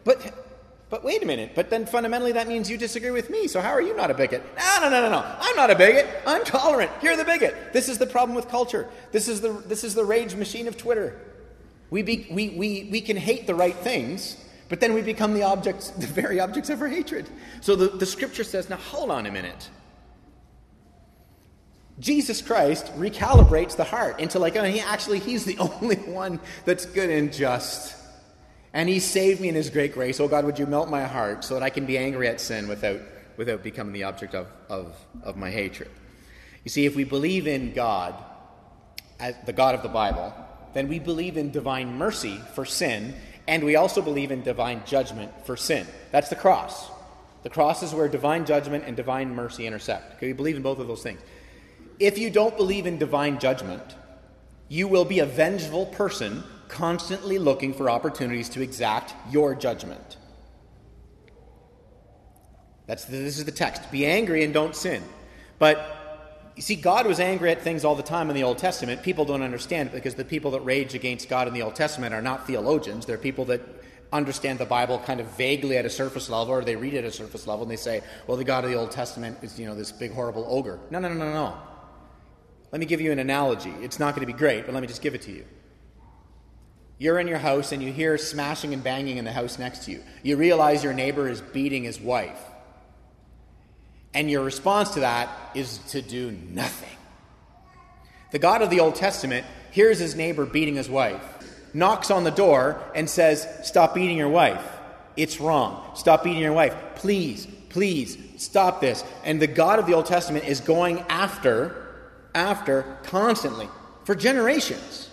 But, 0.06 0.49
but 0.90 1.04
wait 1.04 1.22
a 1.22 1.26
minute. 1.26 1.52
But 1.56 1.70
then 1.70 1.86
fundamentally, 1.86 2.32
that 2.34 2.48
means 2.48 2.70
you 2.70 2.78
disagree 2.78 3.12
with 3.12 3.30
me. 3.30 3.48
So 3.48 3.62
how 3.62 3.70
are 3.70 3.82
you 3.82 3.96
not 3.96 4.12
a 4.12 4.14
bigot? 4.14 4.44
No, 4.58 4.80
no, 4.82 4.90
no, 4.90 5.02
no, 5.02 5.10
no. 5.10 5.36
I'm 5.40 5.56
not 5.56 5.70
a 5.70 5.76
bigot. 5.76 6.08
I'm 6.26 6.44
tolerant. 6.44 6.92
You're 7.02 7.18
the 7.18 7.26
bigot. 7.26 7.74
This 7.74 7.90
is 7.90 7.98
the 7.98 8.08
problem 8.08 8.36
with 8.36 8.48
culture. 8.48 8.88
This 9.12 9.28
is 9.28 9.42
the, 9.42 9.52
this 9.52 9.84
is 9.84 9.96
the 9.96 10.06
rage 10.06 10.36
machine 10.36 10.68
of 10.68 10.78
Twitter. 10.78 11.20
We, 11.90 12.02
be, 12.02 12.28
we, 12.32 12.50
we, 12.50 12.90
we 12.92 13.02
can 13.02 13.18
hate 13.18 13.48
the 13.48 13.56
right 13.56 13.76
things 13.76 14.38
but 14.70 14.80
then 14.80 14.94
we 14.94 15.02
become 15.02 15.34
the 15.34 15.44
objects, 15.44 15.90
the 15.98 16.08
very 16.08 16.40
objects 16.40 16.70
of 16.70 16.82
our 16.82 16.88
hatred. 16.88 17.28
So 17.60 17.76
the, 17.76 17.90
the 17.90 18.06
scripture 18.06 18.44
says, 18.44 18.70
now 18.70 18.78
hold 18.78 19.12
on 19.12 19.26
a 19.26 19.32
minute. 19.32 19.70
Jesus 22.00 22.42
Christ 22.42 22.86
recalibrates 22.96 23.76
the 23.76 23.84
heart 23.84 24.22
into 24.22 24.40
like, 24.40 24.56
oh, 24.56 24.64
he 24.64 24.80
actually, 24.80 25.20
he's 25.20 25.44
the 25.44 25.58
only 25.82 25.98
one 25.98 26.40
that's 26.64 26.86
good 26.86 27.10
and 27.10 27.34
just. 27.34 27.98
And 28.74 28.88
he 28.88 29.00
saved 29.00 29.42
me 29.42 29.50
in 29.50 29.56
his 29.56 29.70
great 29.70 29.94
grace. 29.94 30.20
Oh 30.20 30.28
God, 30.28 30.46
would 30.46 30.60
you 30.60 30.66
melt 30.66 30.90
my 30.90 31.04
heart 31.04 31.44
so 31.44 31.56
that 31.56 31.64
I 31.64 31.70
can 31.70 31.86
be 31.86 31.98
angry 31.98 32.28
at 32.28 32.40
sin 32.40 32.68
without, 32.68 33.00
without 33.38 33.64
becoming 33.64 33.94
the 33.94 34.04
object 34.04 34.36
of, 34.36 34.48
of, 34.70 34.96
of 35.24 35.38
my 35.38 35.50
hatred? 35.50 35.90
You 36.64 36.70
see, 36.70 36.86
if 36.86 36.96
we 36.96 37.04
believe 37.04 37.48
in 37.48 37.74
God, 37.74 38.14
as 39.20 39.36
the 39.46 39.54
God 39.54 39.76
of 39.76 39.82
the 39.82 39.90
Bible, 39.90 40.34
then 40.74 40.88
we 40.88 41.00
believe 41.00 41.36
in 41.36 41.52
divine 41.52 41.98
mercy 41.98 42.40
for 42.54 42.66
sin 42.66 43.16
and 43.50 43.64
we 43.64 43.76
also 43.76 44.04
believe 44.04 44.30
in 44.30 44.44
divine 44.44 44.84
judgment 44.86 45.32
for 45.44 45.58
sin. 45.58 45.88
That's 46.12 46.30
the 46.30 46.36
cross. 46.36 46.92
The 47.42 47.50
cross 47.50 47.82
is 47.82 47.96
where 47.96 48.08
divine 48.08 48.46
judgment 48.46 48.84
and 48.86 48.96
divine 48.96 49.34
mercy 49.34 49.66
intersect. 49.66 50.18
Okay, 50.18 50.28
we 50.28 50.34
believe 50.34 50.56
in 50.56 50.62
both 50.62 50.78
of 50.78 50.88
those 50.88 51.02
things. 51.02 51.20
If 52.00 52.20
you 52.20 52.30
don't 52.30 52.56
believe 52.56 52.86
in 52.86 53.00
divine 53.00 53.40
judgment, 53.40 53.96
you 54.68 54.88
will 54.88 55.04
be 55.04 55.18
a 55.18 55.26
vengeful 55.26 55.88
person 55.88 56.44
constantly 56.70 57.38
looking 57.38 57.74
for 57.74 57.90
opportunities 57.90 58.48
to 58.50 58.62
exact 58.62 59.14
your 59.30 59.54
judgment. 59.56 60.18
That's 62.86 63.06
the, 63.06 63.18
this 63.18 63.38
is 63.38 63.46
the 63.46 63.52
text. 63.52 63.92
Be 63.92 64.06
angry 64.06 64.44
and 64.44 64.54
don't 64.54 64.76
sin. 64.76 65.04
But 65.60 65.98
you 66.56 66.62
see, 66.62 66.76
God 66.76 67.06
was 67.06 67.20
angry 67.20 67.52
at 67.52 67.62
things 67.62 67.86
all 67.86 67.96
the 67.96 68.04
time 68.04 68.30
in 68.30 68.36
the 68.36 68.44
Old 68.44 68.58
Testament. 68.58 69.04
People 69.04 69.26
don't 69.26 69.42
understand 69.42 69.90
it 69.90 69.92
because 69.94 70.16
the 70.16 70.26
people 70.26 70.52
that 70.52 70.62
rage 70.62 70.94
against 70.94 71.30
God 71.30 71.48
in 71.48 71.54
the 71.54 71.62
Old 71.62 71.76
Testament 71.76 72.14
are 72.14 72.22
not 72.22 72.48
theologians. 72.48 73.06
They're 73.06 73.18
people 73.18 73.46
that 73.46 73.62
understand 74.12 74.60
the 74.60 74.66
Bible 74.66 75.00
kind 75.00 75.20
of 75.20 75.28
vaguely 75.38 75.78
at 75.78 75.86
a 75.86 75.90
surface 75.90 76.30
level, 76.30 76.54
or 76.54 76.64
they 76.64 76.76
read 76.76 76.94
it 76.94 77.00
at 77.00 77.06
a 77.06 77.12
surface 77.12 77.46
level 77.46 77.64
and 77.64 77.72
they 77.72 77.76
say, 77.76 78.02
well, 78.26 78.38
the 78.38 78.44
God 78.44 78.64
of 78.64 78.72
the 78.72 78.76
Old 78.76 78.92
Testament 78.92 79.38
is, 79.44 79.60
you 79.60 79.68
know, 79.68 79.76
this 79.76 79.92
big, 79.92 80.12
horrible 80.12 80.46
ogre. 80.48 80.80
No, 80.90 81.00
no, 81.00 81.10
no, 81.10 81.16
no, 81.16 81.32
no. 81.32 81.58
Let 82.72 82.80
me 82.80 82.86
give 82.86 83.02
you 83.02 83.12
an 83.12 83.20
analogy. 83.20 83.74
It's 83.82 84.00
not 84.00 84.16
going 84.16 84.26
to 84.28 84.32
be 84.32 84.38
great, 84.38 84.66
but 84.66 84.74
let 84.74 84.82
me 84.82 84.88
just 84.88 85.02
give 85.02 85.16
it 85.16 85.22
to 85.24 85.32
you. 85.32 85.46
You're 87.00 87.18
in 87.18 87.28
your 87.28 87.40
house 87.40 87.72
and 87.72 87.82
you 87.82 87.92
hear 87.92 88.18
smashing 88.18 88.74
and 88.74 88.84
banging 88.84 89.18
in 89.18 89.26
the 89.26 89.32
house 89.32 89.58
next 89.58 89.86
to 89.86 89.92
you. 89.92 90.04
You 90.22 90.36
realize 90.36 90.84
your 90.84 90.94
neighbor 90.94 91.28
is 91.30 91.42
beating 91.42 91.86
his 91.86 92.00
wife. 92.00 92.40
And 94.14 94.30
your 94.30 94.44
response 94.44 94.92
to 94.92 95.00
that 95.00 95.30
is 95.56 95.78
to 95.90 96.02
do 96.02 96.32
nothing. 96.32 96.98
The 98.32 98.40
God 98.40 98.62
of 98.62 98.70
the 98.70 98.82
Old 98.82 98.96
Testament 98.96 99.46
hears 99.72 100.00
his 100.00 100.16
neighbor 100.16 100.46
beating 100.46 100.76
his 100.76 100.90
wife, 100.90 101.24
knocks 101.74 102.12
on 102.12 102.26
the 102.26 102.32
door, 102.32 102.82
and 102.94 103.10
says, 103.10 103.48
Stop 103.64 103.96
beating 103.96 104.18
your 104.18 104.30
wife. 104.30 104.64
It's 105.16 105.40
wrong. 105.40 105.96
Stop 105.96 106.24
beating 106.24 106.42
your 106.42 106.54
wife. 106.54 106.76
Please, 106.96 107.48
please, 107.70 108.18
stop 108.38 108.82
this. 108.82 109.04
And 109.24 109.42
the 109.42 109.48
God 109.48 109.80
of 109.80 109.86
the 109.86 109.94
Old 109.94 110.06
Testament 110.06 110.46
is 110.46 110.60
going 110.60 111.00
after, 111.10 111.88
after, 112.36 112.98
constantly, 113.04 113.70
for 114.04 114.16
generations, 114.16 115.09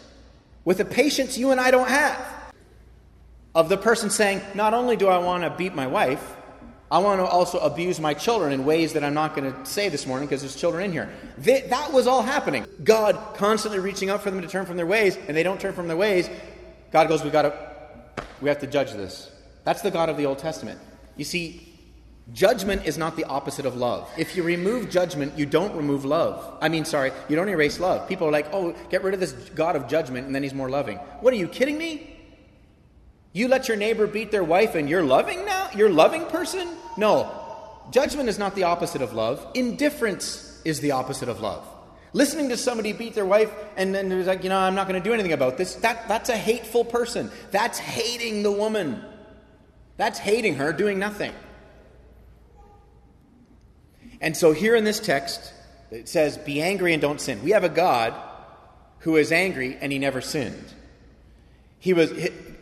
with 0.66 0.80
a 0.80 0.84
patience 0.84 1.38
you 1.38 1.52
and 1.52 1.60
I 1.60 1.70
don't 1.70 1.88
have. 1.88 2.34
Of 3.54 3.70
the 3.70 3.78
person 3.78 4.10
saying, 4.10 4.42
Not 4.54 4.74
only 4.74 4.96
do 4.96 5.08
I 5.08 5.16
want 5.16 5.44
to 5.44 5.48
beat 5.48 5.74
my 5.74 5.86
wife, 5.86 6.36
I 6.90 6.98
want 6.98 7.20
to 7.20 7.24
also 7.24 7.58
abuse 7.58 7.98
my 7.98 8.12
children 8.12 8.52
in 8.52 8.66
ways 8.66 8.92
that 8.92 9.02
I'm 9.02 9.14
not 9.14 9.34
going 9.34 9.50
to 9.50 9.64
say 9.64 9.88
this 9.88 10.06
morning 10.06 10.28
because 10.28 10.42
there's 10.42 10.54
children 10.54 10.84
in 10.84 10.92
here. 10.92 11.10
That 11.38 11.92
was 11.92 12.06
all 12.06 12.20
happening. 12.20 12.66
God 12.84 13.18
constantly 13.36 13.78
reaching 13.80 14.10
out 14.10 14.22
for 14.22 14.30
them 14.30 14.42
to 14.42 14.46
turn 14.48 14.66
from 14.66 14.76
their 14.76 14.86
ways, 14.86 15.16
and 15.16 15.34
they 15.34 15.42
don't 15.42 15.58
turn 15.58 15.72
from 15.72 15.88
their 15.88 15.96
ways. 15.96 16.28
God 16.92 17.08
goes, 17.08 17.24
"We 17.24 17.30
got 17.30 17.42
to, 17.42 18.24
we 18.42 18.50
have 18.50 18.60
to 18.60 18.66
judge 18.66 18.92
this." 18.92 19.30
That's 19.64 19.80
the 19.80 19.90
God 19.90 20.10
of 20.10 20.16
the 20.16 20.26
Old 20.26 20.38
Testament. 20.38 20.78
You 21.16 21.24
see, 21.24 21.65
judgment 22.32 22.84
is 22.84 22.98
not 22.98 23.16
the 23.16 23.24
opposite 23.24 23.66
of 23.66 23.76
love. 23.76 24.10
If 24.16 24.36
you 24.36 24.42
remove 24.42 24.90
judgment, 24.90 25.38
you 25.38 25.46
don't 25.46 25.74
remove 25.76 26.04
love. 26.04 26.58
I 26.60 26.68
mean, 26.68 26.84
sorry, 26.84 27.12
you 27.28 27.36
don't 27.36 27.48
erase 27.48 27.78
love. 27.80 28.08
People 28.08 28.28
are 28.28 28.32
like, 28.32 28.52
"Oh, 28.52 28.74
get 28.90 29.02
rid 29.02 29.14
of 29.14 29.20
this 29.20 29.32
God 29.54 29.76
of 29.76 29.88
judgment, 29.88 30.26
and 30.26 30.34
then 30.34 30.42
He's 30.42 30.54
more 30.54 30.68
loving." 30.68 30.98
What 31.20 31.32
are 31.32 31.36
you 31.36 31.48
kidding 31.48 31.78
me? 31.78 32.16
You 33.36 33.48
let 33.48 33.68
your 33.68 33.76
neighbor 33.76 34.06
beat 34.06 34.30
their 34.30 34.42
wife 34.42 34.74
and 34.74 34.88
you're 34.88 35.02
loving 35.02 35.44
now? 35.44 35.68
You're 35.74 35.90
loving 35.90 36.24
person? 36.24 36.66
No. 36.96 37.30
Judgment 37.90 38.30
is 38.30 38.38
not 38.38 38.54
the 38.54 38.62
opposite 38.62 39.02
of 39.02 39.12
love. 39.12 39.46
Indifference 39.52 40.58
is 40.64 40.80
the 40.80 40.92
opposite 40.92 41.28
of 41.28 41.42
love. 41.42 41.62
Listening 42.14 42.48
to 42.48 42.56
somebody 42.56 42.94
beat 42.94 43.14
their 43.14 43.26
wife 43.26 43.52
and 43.76 43.94
then 43.94 44.08
there's 44.08 44.26
like, 44.26 44.42
you 44.42 44.48
know, 44.48 44.56
I'm 44.58 44.74
not 44.74 44.88
going 44.88 44.98
to 44.98 45.06
do 45.06 45.12
anything 45.12 45.34
about 45.34 45.58
this, 45.58 45.74
that, 45.76 46.08
that's 46.08 46.30
a 46.30 46.36
hateful 46.36 46.82
person. 46.82 47.30
That's 47.50 47.78
hating 47.78 48.42
the 48.42 48.50
woman. 48.50 49.04
That's 49.98 50.18
hating 50.18 50.54
her, 50.54 50.72
doing 50.72 50.98
nothing. 50.98 51.34
And 54.20 54.36
so 54.36 54.52
here 54.52 54.74
in 54.74 54.84
this 54.84 55.00
text, 55.00 55.52
it 55.90 56.08
says, 56.08 56.38
Be 56.38 56.60
angry 56.60 56.92
and 56.92 57.02
don't 57.02 57.20
sin. 57.20 57.42
We 57.42 57.50
have 57.50 57.64
a 57.64 57.68
God 57.68 58.14
who 59.00 59.16
is 59.16 59.32
angry 59.32 59.76
and 59.80 59.92
he 59.92 59.98
never 59.98 60.20
sinned. 60.20 60.72
He 61.78 61.92
was, 61.92 62.12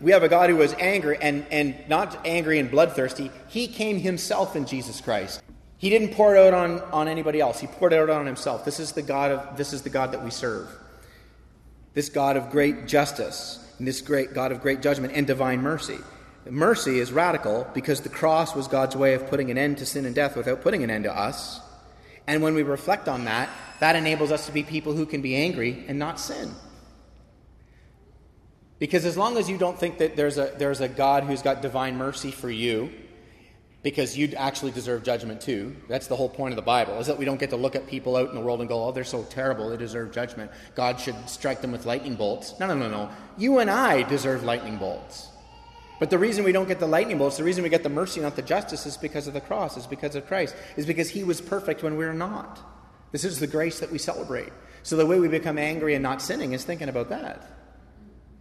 we 0.01 0.12
have 0.12 0.23
a 0.23 0.29
God 0.29 0.51
who 0.51 0.57
was 0.57 0.75
angry 0.75 1.17
and, 1.21 1.47
and 1.51 1.75
not 1.88 2.27
angry 2.27 2.59
and 2.59 2.71
bloodthirsty. 2.71 3.31
He 3.49 3.69
came 3.69 3.99
himself 3.99 4.55
in 4.57 4.67
Jesus 4.67 5.01
Christ. 5.01 5.43
He 5.79 5.90
didn't 5.90 6.14
pour 6.14 6.37
it 6.37 6.47
out 6.47 6.55
on, 6.55 6.81
on 6.93 7.09
anybody 7.09 7.40
else. 7.40 7.61
He 7.61 7.67
poured 7.67 7.93
it 7.93 8.01
out 8.01 8.11
on 8.11 8.27
himself. 8.27 8.64
This 8.64 8.81
is 8.81 8.93
the 8.93 9.03
God 9.03 9.31
of 9.31 9.57
this 9.57 9.73
is 9.73 9.83
the 9.83 9.90
God 9.90 10.12
that 10.12 10.25
we 10.25 10.31
serve. 10.31 10.69
This 11.95 12.09
God 12.09 12.37
of 12.37 12.51
great 12.51 12.87
justice, 12.87 13.62
and 13.79 13.87
this 13.87 14.01
great 14.01 14.35
God 14.35 14.51
of 14.51 14.61
great 14.61 14.83
judgment 14.83 15.12
and 15.14 15.27
divine 15.27 15.61
mercy. 15.61 15.99
Mercy 16.50 16.98
is 16.98 17.11
radical 17.12 17.66
because 17.72 18.02
the 18.02 18.09
cross 18.09 18.54
was 18.54 18.68
God's 18.68 18.96
way 18.96 19.14
of 19.14 19.28
putting 19.28 19.50
an 19.50 19.59
end 19.59 19.78
to 19.78 19.87
sin 19.87 20.04
and 20.04 20.14
death 20.14 20.37
without 20.37 20.61
putting 20.61 20.85
an 20.85 20.90
end 20.90 21.04
to 21.04 21.16
us. 21.16 21.61
And 22.26 22.42
when 22.42 22.54
we 22.54 22.62
reflect 22.62 23.09
on 23.09 23.24
that, 23.24 23.48
that 23.80 23.96
enables 23.96 24.30
us 24.30 24.46
to 24.46 24.52
be 24.52 24.62
people 24.62 24.92
who 24.92 25.07
can 25.07 25.22
be 25.22 25.37
angry 25.37 25.85
and 25.88 25.98
not 25.98 26.20
sin. 26.20 26.54
Because 28.78 29.04
as 29.04 29.16
long 29.16 29.37
as 29.37 29.48
you 29.48 29.57
don't 29.57 29.78
think 29.78 29.98
that 29.98 30.16
there's 30.16 30.37
a, 30.37 30.52
there's 30.59 30.80
a 30.80 30.88
God 30.88 31.24
who's 31.24 31.42
got 31.42 31.62
divine 31.62 31.96
mercy 31.96 32.30
for 32.30 32.50
you, 32.50 32.90
because 33.83 34.16
you 34.16 34.28
actually 34.37 34.72
deserve 34.72 35.04
judgment 35.04 35.42
too. 35.42 35.76
That's 35.88 36.07
the 36.07 36.16
whole 36.16 36.30
point 36.30 36.52
of 36.52 36.57
the 36.57 36.62
Bible, 36.62 36.98
is 36.98 37.07
that 37.07 37.18
we 37.18 37.26
don't 37.26 37.38
get 37.38 37.50
to 37.50 37.57
look 37.57 37.76
at 37.76 37.87
people 37.87 38.16
out 38.16 38.30
in 38.30 38.35
the 38.35 38.40
world 38.40 38.61
and 38.61 38.68
go, 38.68 38.85
oh, 38.85 38.92
they're 38.92 39.04
so 39.04 39.22
terrible, 39.24 39.68
they 39.68 39.76
deserve 39.76 40.11
judgment. 40.12 40.50
God 40.74 40.98
should 40.98 41.16
strike 41.28 41.61
them 41.61 41.70
with 41.70 41.85
lightning 41.85 42.14
bolts. 42.14 42.59
No, 42.59 42.66
no, 42.66 42.74
no, 42.74 42.88
no. 42.88 43.11
You 43.37 43.59
and 43.59 43.70
I 43.70 44.02
deserve 44.02 44.42
lightning 44.42 44.78
bolts. 44.78 45.28
But 46.00 46.11
the 46.11 46.18
reason 46.18 46.44
we 46.44 46.52
don't 46.52 46.66
get 46.66 46.80
the 46.80 46.88
lightning 46.88 47.18
bolts, 47.18 47.37
the 47.37 47.44
reason 47.44 47.62
we 47.62 47.70
get 47.70 47.83
the 47.83 47.88
mercy, 47.88 48.20
not 48.20 48.37
the 48.37 48.42
justice, 48.42 48.85
is 48.87 48.96
because 48.96 49.26
of 49.26 49.35
the 49.35 49.40
cross, 49.40 49.76
is 49.76 49.87
because 49.87 50.16
of 50.16 50.26
Christ, 50.26 50.57
is 50.76 50.87
because 50.87 51.11
He 51.11 51.22
was 51.22 51.40
perfect 51.40 51.83
when 51.83 51.96
we 51.96 52.04
are 52.04 52.14
not. 52.14 52.59
This 53.12 53.24
is 53.24 53.38
the 53.38 53.46
grace 53.46 53.78
that 53.78 53.92
we 53.92 53.98
celebrate. 53.98 54.52
So 54.83 54.96
the 54.96 55.07
way 55.07 55.20
we 55.20 55.28
become 55.28 55.57
angry 55.57 55.94
and 55.94 56.02
not 56.02 56.20
sinning 56.20 56.52
is 56.52 56.64
thinking 56.64 56.88
about 56.88 57.11
that. 57.11 57.46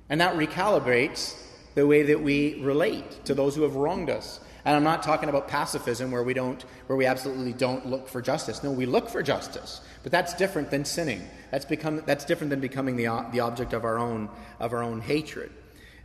And 0.10 0.20
that 0.20 0.36
recalibrates 0.36 1.40
the 1.76 1.86
way 1.86 2.04
that 2.04 2.22
we 2.22 2.60
relate 2.62 3.26
to 3.26 3.34
those 3.34 3.56
who 3.56 3.62
have 3.64 3.76
wronged 3.76 4.10
us. 4.10 4.40
And 4.66 4.76
I'm 4.76 4.84
not 4.84 5.04
talking 5.04 5.30
about 5.30 5.48
pacifism 5.48 6.12
where 6.12 6.24
we 6.24 6.34
don't 6.34 6.62
where 6.88 6.96
we 6.96 7.06
absolutely 7.06 7.54
don't 7.54 7.86
look 7.86 8.08
for 8.08 8.22
justice. 8.22 8.64
No, 8.64 8.72
we 8.72 8.86
look 8.86 9.10
for 9.10 9.22
justice. 9.22 9.82
But 10.04 10.12
that's 10.12 10.34
different 10.36 10.72
than 10.72 10.86
sinning. 10.86 11.28
That's 11.52 11.66
become 11.66 12.02
that's 12.06 12.26
different 12.26 12.50
than 12.50 12.62
becoming 12.62 12.96
the, 12.96 13.26
the 13.32 13.42
object 13.42 13.74
of 13.74 13.84
our 13.84 14.00
own 14.00 14.30
of 14.60 14.74
our 14.74 14.82
own 14.82 15.02
hatred. 15.02 15.52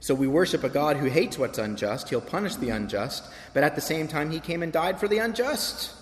So 0.01 0.15
we 0.15 0.29
worship 0.29 0.63
a 0.65 0.69
God 0.69 0.97
who 0.97 1.07
hates 1.07 1.39
what's 1.39 1.59
unjust. 1.59 2.09
He'll 2.09 2.21
punish 2.21 2.55
the 2.57 2.71
unjust, 2.71 3.25
but 3.53 3.65
at 3.65 3.75
the 3.75 3.81
same 3.81 4.07
time, 4.07 4.31
he 4.31 4.41
came 4.41 4.63
and 4.63 4.73
died 4.73 5.01
for 5.01 5.09
the 5.09 5.19
unjust. 5.19 5.93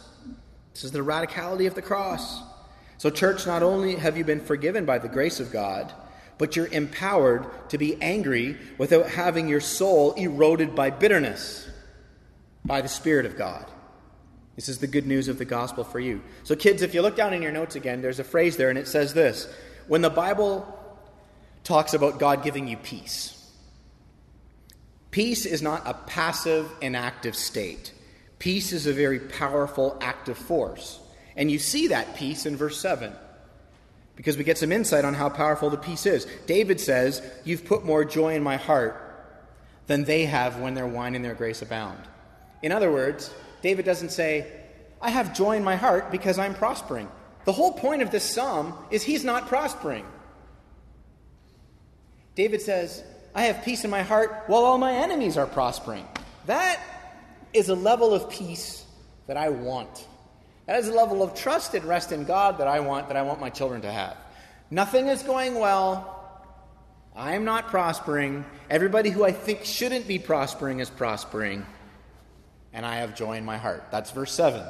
This 0.75 0.85
is 0.85 0.93
the 0.93 0.99
radicality 0.99 1.67
of 1.67 1.75
the 1.75 1.83
cross. 1.83 2.43
So, 2.99 3.11
church, 3.11 3.47
not 3.47 3.63
only 3.63 3.97
have 3.97 4.17
you 4.17 4.25
been 4.25 4.41
forgiven 4.41 4.85
by 4.85 4.99
the 4.99 5.09
grace 5.09 5.41
of 5.41 5.53
God, 5.53 5.93
but 6.39 6.57
you're 6.57 6.67
empowered 6.67 7.47
to 7.71 7.79
be 7.79 8.01
angry 8.03 8.57
without 8.79 9.09
having 9.09 9.49
your 9.49 9.61
soul 9.61 10.13
eroded 10.13 10.75
by 10.75 10.91
bitterness 10.91 11.69
by 12.65 12.81
the 12.81 12.89
Spirit 12.89 13.25
of 13.25 13.39
God. 13.39 13.65
This 14.55 14.69
is 14.69 14.79
the 14.79 14.87
good 14.87 15.07
news 15.07 15.29
of 15.29 15.39
the 15.39 15.45
gospel 15.45 15.85
for 15.85 16.01
you. 16.01 16.23
So, 16.43 16.57
kids, 16.57 16.83
if 16.83 16.95
you 16.95 17.03
look 17.03 17.17
down 17.17 17.33
in 17.33 17.43
your 17.43 17.53
notes 17.53 17.77
again, 17.77 18.03
there's 18.03 18.19
a 18.19 18.25
phrase 18.25 18.57
there, 18.57 18.71
and 18.71 18.79
it 18.79 18.89
says 18.89 19.15
this 19.15 19.49
When 19.87 20.03
the 20.03 20.11
Bible 20.11 20.73
talks 21.65 21.95
about 21.95 22.19
God 22.19 22.43
giving 22.43 22.67
you 22.67 22.77
peace, 22.77 23.36
Peace 25.17 25.47
is 25.47 25.63
not 25.63 25.81
a 25.87 25.95
passive, 25.95 26.71
inactive 26.83 27.35
state. 27.35 27.95
Peace 28.39 28.75
is 28.75 28.87
a 28.87 28.93
very 28.93 29.19
powerful 29.19 29.97
active 30.03 30.37
force. 30.37 31.01
And 31.37 31.51
you 31.51 31.59
see 31.59 31.87
that 31.87 32.17
peace 32.17 32.45
in 32.45 32.55
verse 32.55 32.79
7 32.79 33.15
because 34.15 34.37
we 34.37 34.45
get 34.45 34.59
some 34.59 34.73
insight 34.73 35.07
on 35.07 35.15
how 35.15 35.31
powerful 35.31 35.71
the 35.71 35.79
peace 35.79 36.05
is. 36.05 36.27
David 36.47 36.79
says, 36.79 37.23
You've 37.45 37.65
put 37.65 37.83
more 37.83 38.05
joy 38.05 38.35
in 38.35 38.43
my 38.43 38.59
heart 38.59 39.03
than 39.87 40.05
they 40.05 40.27
have 40.27 40.61
when 40.61 40.75
their 40.75 40.87
wine 40.87 41.15
and 41.15 41.25
their 41.25 41.33
grace 41.33 41.63
abound. 41.63 42.01
In 42.61 42.71
other 42.71 42.93
words, 42.93 43.33
David 43.63 43.87
doesn't 43.87 44.11
say, 44.11 44.47
I 45.01 45.09
have 45.09 45.35
joy 45.35 45.57
in 45.57 45.65
my 45.65 45.77
heart 45.77 46.11
because 46.11 46.39
I'm 46.39 46.55
prospering. 46.55 47.09
The 47.47 47.53
whole 47.53 47.73
point 47.73 48.03
of 48.03 48.11
this 48.11 48.23
psalm 48.23 48.75
is 48.91 49.03
he's 49.03 49.25
not 49.25 49.49
prospering. 49.49 50.05
David 52.35 52.61
says, 52.61 53.03
I 53.37 53.43
have 53.43 53.63
peace 53.63 53.85
in 53.85 53.91
my 53.91 54.01
heart 54.01 54.45
while 54.47 54.65
all 54.65 54.79
my 54.79 54.95
enemies 54.95 55.37
are 55.37 55.47
prospering. 55.47 56.09
That 56.47 56.81
is 57.53 57.69
a 57.69 57.75
level 57.75 58.15
of 58.15 58.31
peace 58.31 58.87
that 59.27 59.37
I 59.37 59.51
want. 59.51 60.07
That 60.65 60.81
is 60.81 60.89
a 60.89 60.95
level 60.95 61.23
of 61.23 61.35
trust 61.35 61.75
and 61.75 61.85
rest 61.85 62.13
in 62.13 62.25
God 62.25 62.57
that 62.59 62.67
I 62.67 62.81
want, 62.81 63.09
that 63.09 63.17
I 63.17 63.23
want 63.23 63.39
my 63.39 63.51
children 63.51 63.83
to 63.83 63.93
have. 63.93 64.17
Nothing 64.71 65.09
is 65.09 65.23
going 65.23 65.57
well. 65.57 66.15
I 67.15 67.35
am 67.35 67.45
not 67.45 67.67
prospering. 67.67 68.47
Everybody 68.71 69.11
who 69.11 69.23
I 69.23 69.33
think 69.33 69.67
shouldn't 69.67 70.09
be 70.09 70.19
prospering 70.19 70.81
is 70.81 70.89
prospering. 70.89 71.67
And 72.73 72.87
I 72.87 72.97
have 72.97 73.15
joy 73.15 73.37
in 73.37 73.45
my 73.45 73.59
heart. 73.59 73.85
That's 73.91 74.13
verse 74.13 74.33
7. 74.33 74.63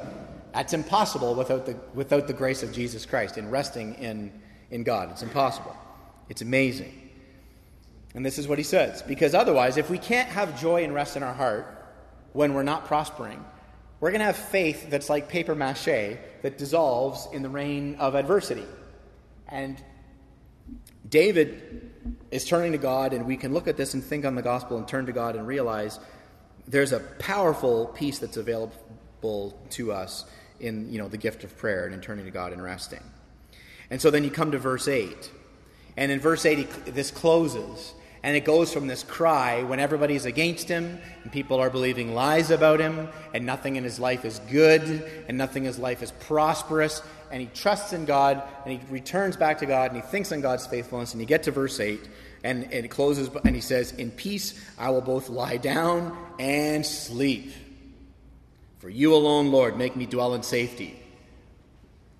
That's 0.53 0.73
impossible 0.73 1.35
without 1.35 1.65
the, 1.65 1.77
without 1.93 2.27
the 2.27 2.33
grace 2.33 2.63
of 2.63 2.73
Jesus 2.73 3.05
Christ 3.05 3.37
in 3.37 3.49
resting 3.49 3.93
in, 3.93 4.29
in 4.71 4.83
God. 4.83 5.11
It's 5.11 5.23
impossible. 5.23 5.75
It's 6.27 6.41
amazing. 6.41 7.06
And 8.17 8.25
this 8.25 8.39
is 8.39 8.47
what 8.47 8.57
he 8.57 8.63
says 8.63 9.03
because 9.03 9.35
otherwise, 9.35 9.77
if 9.77 9.91
we 9.91 9.99
can't 9.99 10.27
have 10.29 10.59
joy 10.59 10.83
and 10.83 10.91
rest 10.91 11.15
in 11.15 11.21
our 11.21 11.35
heart 11.35 11.87
when 12.33 12.55
we're 12.55 12.63
not 12.63 12.85
prospering, 12.85 13.45
we're 13.99 14.09
going 14.09 14.21
to 14.21 14.25
have 14.25 14.35
faith 14.35 14.89
that's 14.89 15.07
like 15.07 15.29
paper 15.29 15.53
mache 15.53 16.17
that 16.41 16.57
dissolves 16.57 17.27
in 17.31 17.43
the 17.43 17.49
rain 17.49 17.95
of 17.99 18.15
adversity. 18.15 18.65
And 19.47 19.79
David 21.07 21.91
is 22.31 22.43
turning 22.43 22.71
to 22.71 22.79
God, 22.79 23.13
and 23.13 23.27
we 23.27 23.37
can 23.37 23.53
look 23.53 23.67
at 23.67 23.77
this 23.77 23.93
and 23.93 24.03
think 24.03 24.25
on 24.25 24.33
the 24.33 24.41
gospel 24.41 24.77
and 24.77 24.87
turn 24.87 25.05
to 25.05 25.11
God 25.11 25.35
and 25.35 25.45
realize 25.45 25.99
there's 26.67 26.93
a 26.93 26.99
powerful 27.19 27.85
peace 27.85 28.17
that's 28.17 28.37
available 28.37 29.59
to 29.69 29.91
us 29.91 30.25
in 30.59 30.91
you 30.91 30.97
know 30.97 31.07
the 31.07 31.17
gift 31.17 31.43
of 31.43 31.55
prayer 31.55 31.85
and 31.85 31.93
in 31.93 32.01
turning 32.01 32.25
to 32.25 32.31
God 32.31 32.51
and 32.51 32.63
resting. 32.63 33.03
And 33.91 34.01
so 34.01 34.09
then 34.09 34.23
you 34.23 34.31
come 34.31 34.53
to 34.53 34.57
verse 34.57 34.87
8. 34.87 35.31
And 35.97 36.11
in 36.11 36.19
verse 36.19 36.47
8, 36.47 36.95
this 36.95 37.11
closes. 37.11 37.93
And 38.27 38.35
it 38.35 38.43
goes 38.43 38.73
from 38.73 38.87
this 38.87 39.03
cry 39.03 39.63
when 39.63 39.79
everybody's 39.79 40.25
against 40.25 40.67
him 40.67 40.99
and 41.23 41.31
people 41.31 41.61
are 41.61 41.69
believing 41.69 42.13
lies 42.13 42.51
about 42.51 42.81
him 42.81 43.07
and 43.33 43.45
nothing 43.45 43.77
in 43.77 43.85
his 43.85 44.01
life 44.01 44.25
is 44.25 44.39
good 44.51 44.83
and 45.29 45.37
nothing 45.37 45.63
in 45.63 45.67
his 45.67 45.79
life 45.79 46.03
is 46.03 46.11
prosperous. 46.11 47.01
And 47.31 47.39
he 47.39 47.47
trusts 47.47 47.93
in 47.93 48.03
God 48.03 48.43
and 48.65 48.73
he 48.73 48.93
returns 48.93 49.37
back 49.37 49.59
to 49.59 49.65
God 49.65 49.93
and 49.93 50.03
he 50.03 50.05
thinks 50.05 50.33
on 50.33 50.41
God's 50.41 50.67
faithfulness. 50.67 51.13
And 51.13 51.21
you 51.21 51.25
get 51.25 51.43
to 51.43 51.51
verse 51.51 51.79
8 51.79 52.01
and, 52.43 52.63
and 52.65 52.73
it 52.73 52.89
closes 52.89 53.29
and 53.45 53.55
he 53.55 53.61
says, 53.61 53.93
In 53.93 54.11
peace 54.11 54.61
I 54.77 54.89
will 54.89 54.99
both 54.99 55.29
lie 55.29 55.55
down 55.55 56.17
and 56.37 56.85
sleep. 56.85 57.53
For 58.79 58.89
you 58.89 59.15
alone, 59.15 59.51
Lord, 59.51 59.77
make 59.77 59.95
me 59.95 60.05
dwell 60.05 60.33
in 60.33 60.43
safety. 60.43 61.01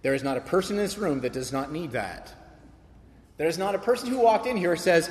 There 0.03 0.13
is 0.13 0.23
not 0.23 0.37
a 0.37 0.41
person 0.41 0.77
in 0.77 0.83
this 0.83 0.97
room 0.97 1.19
that 1.19 1.33
does 1.33 1.51
not 1.51 1.73
need 1.73 1.91
that. 1.91 2.33
There 3.37 3.47
is 3.47 3.57
not 3.57 3.75
a 3.75 3.79
person 3.79 4.09
who 4.09 4.19
walked 4.19 4.47
in 4.47 4.57
here 4.57 4.71
who 4.71 4.81
says, 4.81 5.09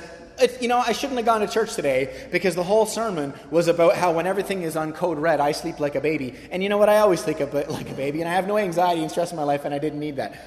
you 0.61 0.67
know, 0.67 0.79
I 0.79 0.91
shouldn't 0.91 1.17
have 1.17 1.25
gone 1.25 1.41
to 1.41 1.47
church 1.47 1.73
today 1.73 2.27
because 2.31 2.55
the 2.55 2.63
whole 2.63 2.85
sermon 2.85 3.33
was 3.49 3.67
about 3.67 3.95
how 3.95 4.11
when 4.11 4.27
everything 4.27 4.63
is 4.63 4.75
on 4.75 4.93
code 4.93 5.17
red, 5.17 5.39
I 5.39 5.51
sleep 5.53 5.79
like 5.79 5.95
a 5.95 6.01
baby. 6.01 6.35
And 6.51 6.61
you 6.61 6.69
know 6.69 6.77
what? 6.77 6.89
I 6.89 6.99
always 6.99 7.21
sleep 7.21 7.39
like 7.69 7.89
a 7.89 7.93
baby, 7.93 8.21
and 8.21 8.29
I 8.29 8.33
have 8.33 8.47
no 8.47 8.57
anxiety 8.57 9.01
and 9.01 9.09
stress 9.09 9.31
in 9.31 9.37
my 9.37 9.43
life, 9.43 9.65
and 9.65 9.73
I 9.73 9.79
didn't 9.79 9.99
need 9.99 10.17
that. 10.17 10.39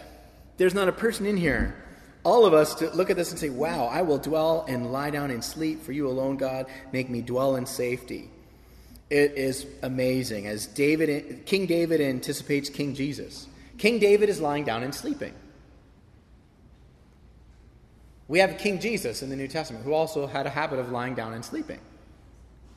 There's 0.58 0.74
not 0.74 0.88
a 0.88 0.92
person 0.92 1.26
in 1.26 1.36
here. 1.36 1.74
All 2.22 2.44
of 2.44 2.52
us 2.52 2.74
to 2.76 2.90
look 2.90 3.08
at 3.08 3.16
this 3.16 3.30
and 3.30 3.40
say, 3.40 3.48
wow, 3.48 3.86
I 3.86 4.02
will 4.02 4.18
dwell 4.18 4.66
and 4.68 4.92
lie 4.92 5.08
down 5.08 5.30
and 5.30 5.42
sleep 5.42 5.82
for 5.82 5.92
you 5.92 6.06
alone, 6.06 6.36
God. 6.36 6.66
Make 6.92 7.08
me 7.08 7.22
dwell 7.22 7.56
in 7.56 7.64
safety. 7.64 8.28
It 9.08 9.32
is 9.32 9.66
amazing. 9.82 10.46
As 10.46 10.66
David, 10.66 11.46
King 11.46 11.64
David 11.64 12.02
anticipates 12.02 12.68
King 12.68 12.94
Jesus. 12.94 13.48
King 13.78 13.98
David 13.98 14.28
is 14.28 14.38
lying 14.38 14.64
down 14.64 14.82
and 14.82 14.94
sleeping. 14.94 15.32
We 18.30 18.38
have 18.38 18.58
King 18.58 18.78
Jesus 18.78 19.22
in 19.22 19.28
the 19.28 19.34
New 19.34 19.48
Testament 19.48 19.84
who 19.84 19.92
also 19.92 20.24
had 20.28 20.46
a 20.46 20.50
habit 20.50 20.78
of 20.78 20.92
lying 20.92 21.16
down 21.16 21.32
and 21.32 21.44
sleeping 21.44 21.80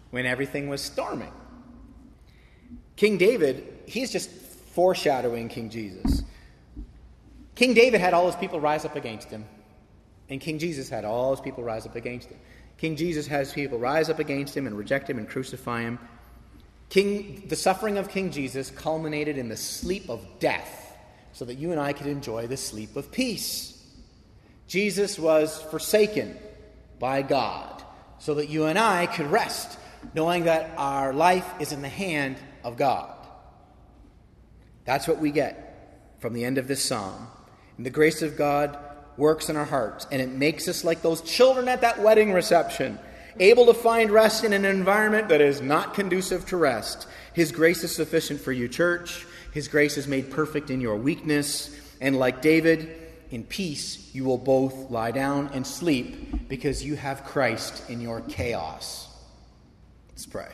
when 0.10 0.26
everything 0.26 0.68
was 0.68 0.82
storming. 0.82 1.32
King 2.96 3.20
David, 3.20 3.72
he's 3.86 4.12
just 4.12 4.32
foreshadowing 4.32 5.50
King 5.50 5.70
Jesus. 5.70 6.24
King 7.54 7.76
David 7.76 8.02
had 8.02 8.16
all 8.16 8.26
his 8.26 8.36
people 8.36 8.60
rise 8.60 8.84
up 8.84 8.96
against 8.96 9.30
him, 9.30 9.46
and 10.28 10.42
King 10.42 10.58
Jesus 10.58 10.90
had 10.90 11.06
all 11.06 11.30
his 11.30 11.40
people 11.40 11.64
rise 11.64 11.86
up 11.86 11.96
against 11.96 12.30
him. 12.30 12.40
King 12.80 12.96
Jesus 12.96 13.28
has 13.28 13.54
people 13.54 13.78
rise 13.78 14.10
up 14.10 14.18
against 14.18 14.58
him 14.58 14.66
and 14.66 14.76
reject 14.76 15.08
him 15.08 15.20
and 15.20 15.30
crucify 15.30 15.84
him. 15.84 16.00
King, 16.90 17.44
the 17.48 17.56
suffering 17.56 18.00
of 18.00 18.10
King 18.10 18.32
Jesus 18.32 18.72
culminated 18.72 19.38
in 19.38 19.50
the 19.50 19.58
sleep 19.58 20.10
of 20.10 20.26
death 20.40 20.98
so 21.32 21.46
that 21.46 21.60
you 21.60 21.70
and 21.70 21.80
I 21.80 21.94
could 21.94 22.08
enjoy 22.08 22.48
the 22.48 22.58
sleep 22.58 22.96
of 22.96 23.12
peace. 23.12 23.73
Jesus 24.68 25.20
was 25.20 25.62
forsaken 25.62 26.38
by 27.00 27.22
God 27.22 27.84
so 28.20 28.36
that 28.36 28.50
you 28.50 28.66
and 28.66 28.80
I 28.80 29.06
could 29.06 29.30
rest, 29.30 29.78
knowing 30.14 30.46
that 30.46 30.72
our 30.78 31.14
life 31.14 31.48
is 31.60 31.72
in 31.72 31.82
the 31.82 31.90
hand 31.90 32.38
of 32.64 32.78
God. 32.78 33.14
That's 34.86 35.08
what 35.08 35.20
we 35.20 35.32
get 35.32 36.16
from 36.20 36.34
the 36.34 36.46
end 36.46 36.58
of 36.58 36.68
this 36.68 36.84
psalm. 36.84 37.28
And 37.78 37.86
the 37.86 37.90
grace 37.90 38.22
of 38.22 38.38
God 38.38 38.78
works 39.18 39.50
in 39.50 39.56
our 39.58 39.66
hearts, 39.66 40.08
and 40.12 40.22
it 40.22 40.30
makes 40.30 40.68
us 40.68 40.84
like 40.84 41.02
those 41.02 41.22
children 41.22 41.68
at 41.68 41.82
that 41.82 42.02
wedding 42.02 42.34
reception, 42.34 42.98
able 43.40 43.66
to 43.66 43.74
find 43.74 44.12
rest 44.12 44.44
in 44.44 44.54
an 44.54 44.66
environment 44.66 45.30
that 45.30 45.42
is 45.42 45.62
not 45.62 45.94
conducive 45.94 46.46
to 46.48 46.58
rest. 46.58 47.08
His 47.34 47.52
grace 47.52 47.84
is 47.84 47.96
sufficient 47.96 48.40
for 48.40 48.52
you, 48.52 48.68
church. 48.68 49.26
His 49.54 49.68
grace 49.68 49.98
is 49.98 50.08
made 50.08 50.32
perfect 50.32 50.70
in 50.70 50.82
your 50.82 50.96
weakness. 50.96 51.76
And 52.00 52.18
like 52.18 52.42
David, 52.42 53.03
in 53.34 53.44
peace 53.44 54.14
you 54.14 54.24
will 54.24 54.38
both 54.38 54.92
lie 54.92 55.10
down 55.10 55.50
and 55.54 55.66
sleep 55.66 56.48
because 56.48 56.84
you 56.86 56.96
have 56.96 57.24
Christ 57.24 57.90
in 57.90 58.00
your 58.00 58.22
chaos. 58.22 59.10
Let's 60.10 60.28
pray. 60.28 60.50